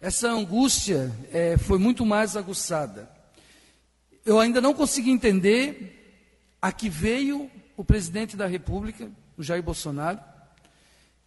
essa 0.00 0.28
angústia 0.28 1.12
é, 1.32 1.56
foi 1.56 1.78
muito 1.78 2.04
mais 2.04 2.36
aguçada. 2.36 3.08
Eu 4.24 4.40
ainda 4.40 4.60
não 4.60 4.74
consegui 4.74 5.10
entender 5.10 5.95
a 6.66 6.72
que 6.72 6.88
veio 6.88 7.48
o 7.76 7.84
presidente 7.84 8.36
da 8.36 8.44
República, 8.44 9.08
o 9.38 9.42
Jair 9.42 9.62
Bolsonaro, 9.62 10.18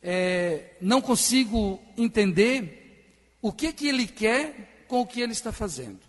é, 0.03 0.73
não 0.81 0.99
consigo 1.01 1.81
entender 1.95 3.15
o 3.41 3.49
que, 3.53 3.71
que 3.71 3.87
ele 3.87 4.05
quer 4.05 4.85
com 4.89 4.99
o 4.99 5.07
que 5.07 5.21
ele 5.21 5.31
está 5.31 5.53
fazendo. 5.53 6.01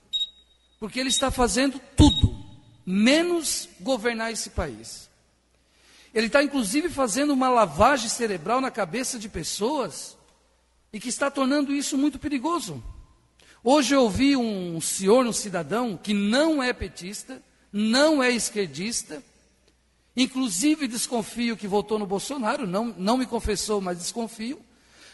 Porque 0.80 0.98
ele 0.98 1.10
está 1.10 1.30
fazendo 1.30 1.80
tudo, 1.96 2.44
menos 2.84 3.68
governar 3.78 4.32
esse 4.32 4.50
país. 4.50 5.08
Ele 6.12 6.26
está, 6.26 6.42
inclusive, 6.42 6.88
fazendo 6.88 7.32
uma 7.32 7.48
lavagem 7.48 8.08
cerebral 8.08 8.60
na 8.60 8.68
cabeça 8.68 9.16
de 9.16 9.28
pessoas 9.28 10.18
e 10.92 10.98
que 10.98 11.08
está 11.08 11.30
tornando 11.30 11.72
isso 11.72 11.96
muito 11.96 12.18
perigoso. 12.18 12.82
Hoje 13.62 13.94
eu 13.94 14.02
ouvi 14.02 14.36
um 14.36 14.80
senhor, 14.80 15.24
um 15.24 15.32
cidadão, 15.32 15.96
que 15.96 16.12
não 16.12 16.60
é 16.60 16.72
petista, 16.72 17.40
não 17.72 18.22
é 18.22 18.30
esquerdista, 18.30 19.22
Inclusive 20.16 20.88
desconfio 20.88 21.56
que 21.56 21.68
votou 21.68 21.98
no 21.98 22.06
Bolsonaro, 22.06 22.66
não, 22.66 22.86
não 22.98 23.16
me 23.16 23.26
confessou, 23.26 23.80
mas 23.80 23.98
desconfio. 23.98 24.60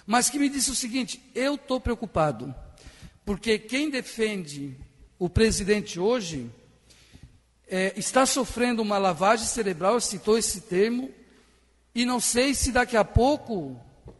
Mas 0.06 0.30
que 0.30 0.38
me 0.38 0.48
disse 0.48 0.70
o 0.70 0.74
seguinte: 0.74 1.22
eu 1.34 1.56
estou 1.56 1.80
preocupado, 1.80 2.54
porque 3.24 3.58
quem 3.58 3.90
defende 3.90 4.76
o 5.18 5.28
presidente 5.28 6.00
hoje 6.00 6.50
é, 7.68 7.92
está 7.96 8.24
sofrendo 8.24 8.82
uma 8.82 8.98
lavagem 8.98 9.46
cerebral, 9.46 10.00
citou 10.00 10.38
esse 10.38 10.62
termo, 10.62 11.10
e 11.94 12.04
não 12.04 12.20
sei 12.20 12.54
se 12.54 12.72
daqui 12.72 12.96
a 12.96 13.04
pouco, 13.04 13.78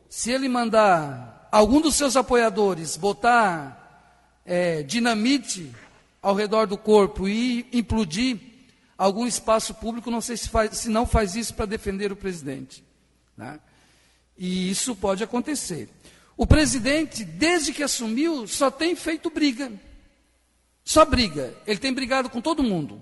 se 0.09 0.31
ele 0.31 0.49
mandar 0.49 1.49
algum 1.51 1.81
dos 1.81 1.94
seus 1.94 2.16
apoiadores 2.16 2.96
botar 2.96 4.40
é, 4.44 4.83
dinamite 4.83 5.72
ao 6.27 6.35
redor 6.35 6.67
do 6.67 6.77
corpo 6.77 7.29
e 7.29 7.65
implodir 7.73 8.37
algum 8.99 9.29
espaço 9.29 9.73
público, 9.75 10.11
não 10.11 10.21
sei 10.21 10.37
se, 10.37 10.49
faz, 10.49 10.77
se 10.77 10.89
não 10.89 11.07
faz 11.07 11.37
isso 11.37 11.55
para 11.55 11.67
defender 11.67 12.11
o 12.11 12.17
presidente. 12.17 12.83
Né? 13.37 13.61
E 14.37 14.69
isso 14.69 14.97
pode 14.97 15.23
acontecer. 15.23 15.89
O 16.37 16.45
presidente, 16.45 17.25
desde 17.25 17.73
que 17.73 17.81
assumiu, 17.81 18.45
só 18.49 18.73
tem 18.73 18.97
feito 18.97 19.31
briga. 19.31 19.71
Só 20.85 21.05
briga. 21.05 21.55
Ele 21.65 21.79
tem 21.79 21.93
brigado 21.93 22.29
com 22.29 22.41
todo 22.41 22.61
mundo. 22.61 23.01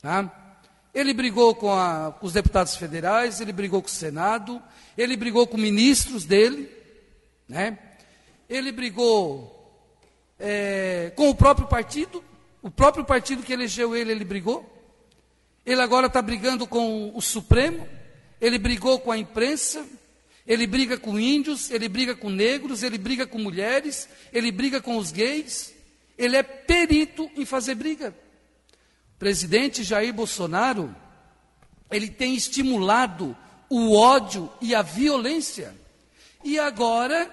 Tá? 0.00 0.30
Ele 0.94 1.12
brigou 1.12 1.56
com, 1.56 1.72
a, 1.72 2.12
com, 2.12 2.24
os 2.24 2.32
deputados 2.32 2.76
federais, 2.76 3.40
ele 3.40 3.52
brigou 3.52 3.82
com 3.82 3.88
o 3.88 3.90
Senado, 3.90 4.62
ele 4.96 5.16
brigou 5.16 5.48
com 5.48 5.56
ministros 5.56 6.24
dele, 6.24 6.70
né? 7.48 7.76
ele 8.48 8.70
brigou 8.70 9.84
é, 10.38 11.12
com 11.16 11.28
o 11.28 11.34
próprio 11.34 11.66
partido, 11.66 12.22
o 12.62 12.70
próprio 12.70 13.04
partido 13.04 13.42
que 13.42 13.52
elegeu 13.52 13.96
ele, 13.96 14.12
ele 14.12 14.24
brigou. 14.24 14.68
Ele 15.66 15.80
agora 15.80 16.06
está 16.06 16.22
brigando 16.22 16.66
com 16.66 17.12
o 17.14 17.20
Supremo, 17.20 17.86
ele 18.40 18.58
brigou 18.58 18.98
com 18.98 19.12
a 19.12 19.18
imprensa, 19.18 19.86
ele 20.46 20.66
briga 20.66 20.98
com 20.98 21.18
índios, 21.18 21.70
ele 21.70 21.88
briga 21.88 22.14
com 22.14 22.30
negros, 22.30 22.82
ele 22.82 22.98
briga 22.98 23.26
com 23.26 23.38
mulheres, 23.38 24.08
ele 24.32 24.50
briga 24.50 24.80
com 24.80 24.96
os 24.96 25.12
gays. 25.12 25.74
Ele 26.18 26.36
é 26.36 26.42
perito 26.42 27.30
em 27.36 27.44
fazer 27.44 27.74
briga. 27.74 28.14
O 29.14 29.18
presidente 29.18 29.82
Jair 29.82 30.12
Bolsonaro, 30.12 30.94
ele 31.90 32.08
tem 32.08 32.34
estimulado 32.34 33.36
o 33.68 33.96
ódio 33.96 34.50
e 34.60 34.74
a 34.74 34.82
violência. 34.82 35.74
E 36.44 36.58
agora 36.58 37.30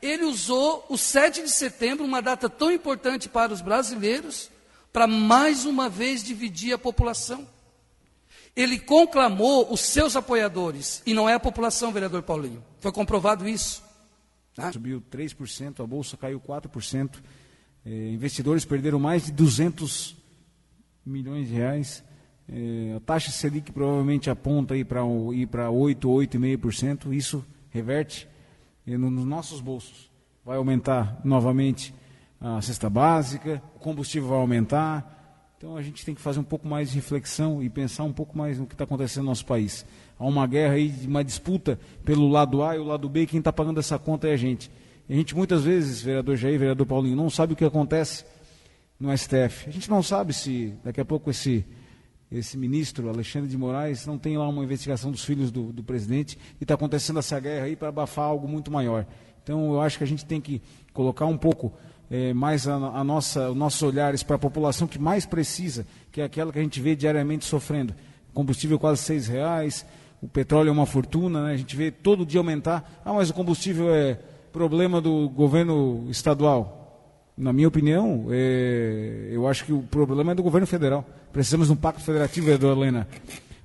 ele 0.00 0.24
usou 0.24 0.84
o 0.88 0.98
7 0.98 1.42
de 1.42 1.50
setembro, 1.50 2.04
uma 2.04 2.20
data 2.20 2.50
tão 2.50 2.70
importante 2.70 3.28
para 3.28 3.52
os 3.52 3.60
brasileiros, 3.60 4.51
para 4.92 5.06
mais 5.06 5.64
uma 5.64 5.88
vez 5.88 6.22
dividir 6.22 6.74
a 6.74 6.78
população. 6.78 7.46
Ele 8.54 8.78
conclamou 8.78 9.72
os 9.72 9.80
seus 9.80 10.14
apoiadores, 10.14 11.02
e 11.06 11.14
não 11.14 11.28
é 11.28 11.34
a 11.34 11.40
população, 11.40 11.90
vereador 11.90 12.22
Paulinho. 12.22 12.62
Foi 12.80 12.92
comprovado 12.92 13.48
isso. 13.48 13.82
Tá? 14.54 14.70
Subiu 14.70 15.02
3%, 15.10 15.82
a 15.82 15.86
bolsa 15.86 16.16
caiu 16.16 16.38
4%. 16.38 17.16
É, 17.84 18.10
investidores 18.10 18.64
perderam 18.64 18.98
mais 18.98 19.24
de 19.24 19.32
200 19.32 20.14
milhões 21.04 21.48
de 21.48 21.54
reais. 21.54 22.04
É, 22.46 22.94
a 22.96 23.00
taxa 23.00 23.30
Selic 23.30 23.72
provavelmente 23.72 24.28
aponta 24.28 24.74
para 24.84 25.00
ir 25.34 25.46
para 25.46 25.70
8, 25.70 26.06
8,5%. 26.06 27.14
Isso 27.14 27.44
reverte 27.70 28.28
é, 28.86 28.96
nos 28.98 29.24
nossos 29.24 29.60
bolsos. 29.60 30.10
Vai 30.44 30.58
aumentar 30.58 31.20
novamente 31.24 31.94
a 32.42 32.60
cesta 32.60 32.90
básica, 32.90 33.62
o 33.76 33.78
combustível 33.78 34.28
vai 34.28 34.38
aumentar, 34.38 35.22
então 35.56 35.76
a 35.76 35.82
gente 35.82 36.04
tem 36.04 36.12
que 36.12 36.20
fazer 36.20 36.40
um 36.40 36.44
pouco 36.44 36.66
mais 36.66 36.90
de 36.90 36.96
reflexão 36.96 37.62
e 37.62 37.70
pensar 37.70 38.02
um 38.02 38.12
pouco 38.12 38.36
mais 38.36 38.58
no 38.58 38.66
que 38.66 38.74
está 38.74 38.82
acontecendo 38.82 39.22
no 39.22 39.30
nosso 39.30 39.46
país. 39.46 39.86
Há 40.18 40.26
uma 40.26 40.44
guerra 40.44 40.74
aí, 40.74 40.92
uma 41.06 41.22
disputa 41.22 41.78
pelo 42.04 42.28
lado 42.28 42.64
A 42.64 42.74
e 42.74 42.80
o 42.80 42.84
lado 42.84 43.08
B, 43.08 43.22
e 43.22 43.26
quem 43.28 43.38
está 43.38 43.52
pagando 43.52 43.78
essa 43.78 43.96
conta 43.96 44.26
é 44.26 44.32
a 44.32 44.36
gente. 44.36 44.72
E 45.08 45.14
a 45.14 45.16
gente 45.16 45.36
muitas 45.36 45.62
vezes, 45.62 46.02
vereador 46.02 46.34
Jair, 46.36 46.58
vereador 46.58 46.84
Paulinho, 46.84 47.14
não 47.14 47.30
sabe 47.30 47.52
o 47.52 47.56
que 47.56 47.64
acontece 47.64 48.24
no 48.98 49.16
STF. 49.16 49.68
A 49.68 49.70
gente 49.70 49.88
não 49.88 50.02
sabe 50.02 50.32
se 50.32 50.74
daqui 50.82 51.00
a 51.00 51.04
pouco 51.04 51.30
esse, 51.30 51.64
esse 52.28 52.58
ministro, 52.58 53.08
Alexandre 53.08 53.48
de 53.48 53.56
Moraes, 53.56 54.04
não 54.04 54.18
tem 54.18 54.36
lá 54.36 54.48
uma 54.48 54.64
investigação 54.64 55.12
dos 55.12 55.24
filhos 55.24 55.52
do, 55.52 55.72
do 55.72 55.84
presidente 55.84 56.36
e 56.60 56.64
está 56.64 56.74
acontecendo 56.74 57.20
essa 57.20 57.38
guerra 57.38 57.66
aí 57.66 57.76
para 57.76 57.88
abafar 57.88 58.24
algo 58.24 58.48
muito 58.48 58.68
maior. 58.68 59.06
Então 59.44 59.72
eu 59.72 59.80
acho 59.80 59.96
que 59.96 60.02
a 60.02 60.08
gente 60.08 60.24
tem 60.24 60.40
que 60.40 60.60
colocar 60.92 61.26
um 61.26 61.38
pouco 61.38 61.72
é, 62.12 62.34
mais 62.34 62.68
a, 62.68 62.74
a 62.74 63.02
nossa, 63.02 63.48
os 63.50 63.56
nossos 63.56 63.82
olhares 63.82 64.22
para 64.22 64.36
a 64.36 64.38
população 64.38 64.86
que 64.86 64.98
mais 64.98 65.24
precisa, 65.24 65.86
que 66.12 66.20
é 66.20 66.24
aquela 66.24 66.52
que 66.52 66.58
a 66.58 66.62
gente 66.62 66.78
vê 66.78 66.94
diariamente 66.94 67.46
sofrendo. 67.46 67.94
Combustível 68.34 68.78
quase 68.78 69.00
seis 69.00 69.26
reais, 69.26 69.86
o 70.20 70.28
petróleo 70.28 70.68
é 70.68 70.72
uma 70.72 70.84
fortuna, 70.84 71.46
né? 71.46 71.54
a 71.54 71.56
gente 71.56 71.74
vê 71.74 71.90
todo 71.90 72.26
dia 72.26 72.38
aumentar. 72.38 73.00
Ah, 73.02 73.14
mas 73.14 73.30
o 73.30 73.34
combustível 73.34 73.94
é, 73.94 74.18
problema 74.52 75.00
do 75.00 75.26
governo 75.30 76.06
estadual? 76.10 76.80
Na 77.34 77.50
minha 77.50 77.66
opinião, 77.66 78.26
é, 78.30 79.30
eu 79.32 79.48
acho 79.48 79.64
que 79.64 79.72
o 79.72 79.80
problema 79.80 80.32
é 80.32 80.34
do 80.34 80.42
governo 80.42 80.66
federal. 80.66 81.06
Precisamos 81.32 81.68
de 81.68 81.72
um 81.72 81.76
pacto 81.76 82.02
federativo, 82.02 82.44
vereador 82.44 82.76
Helena. 82.76 83.08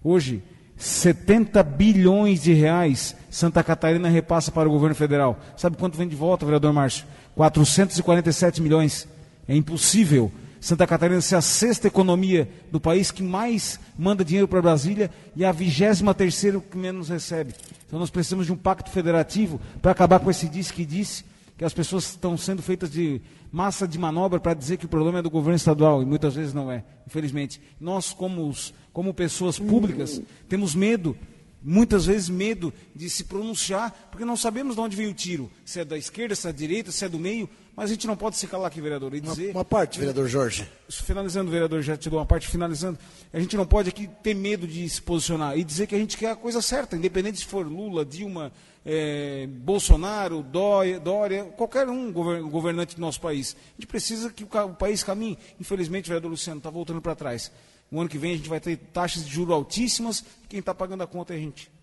Hoje, 0.02 0.42
70 0.78 1.64
bilhões 1.64 2.44
de 2.44 2.54
reais 2.54 3.16
Santa 3.30 3.64
Catarina 3.64 4.10
repassa 4.10 4.52
para 4.52 4.68
o 4.68 4.72
governo 4.72 4.96
federal. 4.96 5.40
Sabe 5.56 5.78
quanto 5.78 5.98
vem 5.98 6.08
de 6.08 6.16
volta, 6.16 6.46
vereador 6.46 6.74
Márcio? 6.74 7.06
447 7.36 8.62
milhões. 8.62 9.08
É 9.48 9.56
impossível 9.56 10.32
Santa 10.60 10.88
Catarina 10.88 11.22
ser 11.22 11.36
a 11.36 11.42
sexta 11.42 11.88
economia 11.88 12.50
do 12.72 12.80
país 12.80 13.12
que 13.12 13.22
mais 13.22 13.80
manda 13.98 14.26
dinheiro 14.26 14.48
para 14.48 14.62
Brasília 14.62 15.12
e 15.36 15.46
a 15.46 15.52
vigésima 15.52 16.14
terceira 16.14 16.60
que 16.60 16.78
menos 16.78 17.10
recebe. 17.10 17.54
Então 17.86 18.00
nós 18.00 18.10
precisamos 18.10 18.48
de 18.48 18.54
um 18.54 18.58
pacto 18.58 18.90
federativo 18.90 19.62
para 19.82 19.92
acabar 19.92 20.20
com 20.20 20.32
esse 20.32 20.48
disse 20.48 20.74
que 20.74 20.86
disse 20.86 21.24
que 21.58 21.66
as 21.66 21.74
pessoas 21.74 22.06
estão 22.06 22.38
sendo 22.38 22.62
feitas 22.62 22.92
de 22.92 23.22
massa 23.52 23.88
de 23.88 23.98
manobra 23.98 24.40
para 24.40 24.54
dizer 24.54 24.78
que 24.78 24.86
o 24.86 24.90
problema 24.90 25.20
é 25.20 25.22
do 25.22 25.30
governo 25.30 25.56
estadual, 25.56 26.02
e 26.02 26.06
muitas 26.06 26.36
vezes 26.36 26.54
não 26.54 26.72
é, 26.72 26.84
infelizmente. 27.06 27.62
Nós, 27.80 28.14
como, 28.14 28.48
os, 28.48 28.74
como 28.94 29.14
pessoas 29.14 29.58
públicas, 29.58 30.22
temos 30.48 30.76
medo, 30.76 31.18
muitas 31.62 32.06
vezes 32.06 32.30
medo 32.30 32.74
de 32.96 33.10
se 33.10 33.24
pronunciar, 33.24 34.10
porque 34.12 34.26
não 34.26 34.38
sabemos 34.38 34.76
de 34.76 34.82
onde 34.82 34.96
vem 34.96 35.08
o 35.08 35.14
tiro, 35.14 35.52
se 35.66 35.80
é 35.80 35.86
da 35.86 35.98
esquerda, 35.98 36.36
se 36.36 36.48
é 36.48 36.52
da 36.52 36.58
direita, 36.58 36.92
se 36.92 37.06
é 37.06 37.10
do 37.10 37.20
meio, 37.20 37.50
mas 37.78 37.92
a 37.92 37.94
gente 37.94 38.08
não 38.08 38.18
pode 38.18 38.36
se 38.38 38.48
calar 38.48 38.70
aqui, 38.70 38.82
vereador, 38.82 39.14
e 39.14 39.22
dizer... 39.22 39.52
Uma, 39.52 39.60
uma 39.60 39.66
parte, 39.66 40.00
vereador 40.00 40.28
Jorge. 40.28 40.68
Finalizando, 40.90 41.52
vereador, 41.52 41.84
já 41.84 41.96
te 41.96 42.10
dou 42.10 42.18
uma 42.18 42.26
parte, 42.26 42.48
finalizando, 42.48 42.98
a 43.32 43.40
gente 43.40 43.56
não 43.56 43.68
pode 43.68 43.88
aqui 43.88 44.10
ter 44.24 44.34
medo 44.34 44.68
de 44.68 44.90
se 44.90 45.00
posicionar 45.00 45.56
e 45.56 45.64
dizer 45.64 45.86
que 45.86 45.94
a 45.94 45.98
gente 46.00 46.18
quer 46.18 46.32
a 46.32 46.36
coisa 46.36 46.60
certa, 46.60 46.96
independente 46.96 47.38
se 47.38 47.46
for 47.46 47.68
Lula, 47.68 48.04
Dilma, 48.04 48.52
é, 48.84 49.46
Bolsonaro, 49.48 50.42
Dória, 50.42 51.00
Dória, 51.00 51.44
qualquer 51.56 51.88
um 51.88 52.12
governante 52.12 52.96
do 52.96 53.02
nosso 53.02 53.22
país. 53.22 53.56
A 53.56 53.80
gente 53.80 53.88
precisa 53.88 54.32
que 54.32 54.44
o, 54.44 54.48
o 54.48 54.74
país 54.74 55.04
caminhe. 55.04 55.38
Infelizmente, 55.62 56.08
vereador 56.08 56.32
Luciano 56.32 56.58
está 56.58 56.72
voltando 56.72 57.00
para 57.00 57.14
trás. 57.14 57.52
O 57.92 58.02
ano 58.02 58.10
que 58.10 58.18
vem 58.18 58.34
a 58.34 58.38
gente 58.38 58.50
vai 58.50 58.60
ter 58.60 58.76
taxas 58.92 59.24
de 59.24 59.32
juros 59.32 59.54
altíssimas 59.54 60.26
e 60.44 60.48
quem 60.50 60.60
está 60.62 60.74
pagando 60.74 61.04
a 61.04 61.08
conta 61.08 61.36
é 61.36 61.38
a 61.38 61.40
gente. 61.40 61.77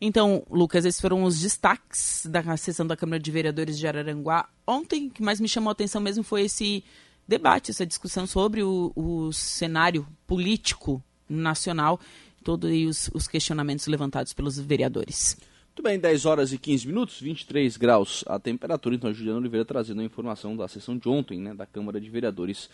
Então, 0.00 0.44
Lucas, 0.50 0.84
esses 0.84 1.00
foram 1.00 1.22
os 1.24 1.40
destaques 1.40 2.26
da 2.26 2.56
sessão 2.56 2.86
da 2.86 2.96
Câmara 2.96 3.20
de 3.20 3.30
Vereadores 3.30 3.78
de 3.78 3.86
Araranguá. 3.86 4.48
Ontem, 4.66 5.06
o 5.06 5.10
que 5.10 5.22
mais 5.22 5.40
me 5.40 5.48
chamou 5.48 5.70
a 5.70 5.72
atenção 5.72 6.00
mesmo 6.00 6.22
foi 6.22 6.42
esse 6.42 6.84
debate, 7.26 7.70
essa 7.70 7.86
discussão 7.86 8.26
sobre 8.26 8.62
o, 8.62 8.92
o 8.94 9.32
cenário 9.32 10.06
político 10.26 11.02
nacional 11.28 11.98
todos 12.44 12.70
os, 12.70 13.10
os 13.14 13.26
questionamentos 13.26 13.86
levantados 13.86 14.34
pelos 14.34 14.58
vereadores. 14.58 15.36
Muito 15.68 15.82
bem, 15.82 15.98
10 15.98 16.24
horas 16.26 16.52
e 16.52 16.58
15 16.58 16.86
minutos, 16.86 17.20
23 17.20 17.76
graus 17.76 18.22
a 18.28 18.38
temperatura. 18.38 18.94
Então, 18.94 19.12
Juliana 19.12 19.40
Oliveira 19.40 19.64
trazendo 19.64 20.02
a 20.02 20.04
informação 20.04 20.56
da 20.56 20.68
sessão 20.68 20.96
de 20.96 21.08
ontem, 21.08 21.40
né, 21.40 21.52
da 21.52 21.66
Câmara 21.66 22.00
de 22.00 22.08
Vereadores 22.08 22.70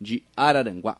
de 0.00 0.22
Araranguá. 0.36 0.96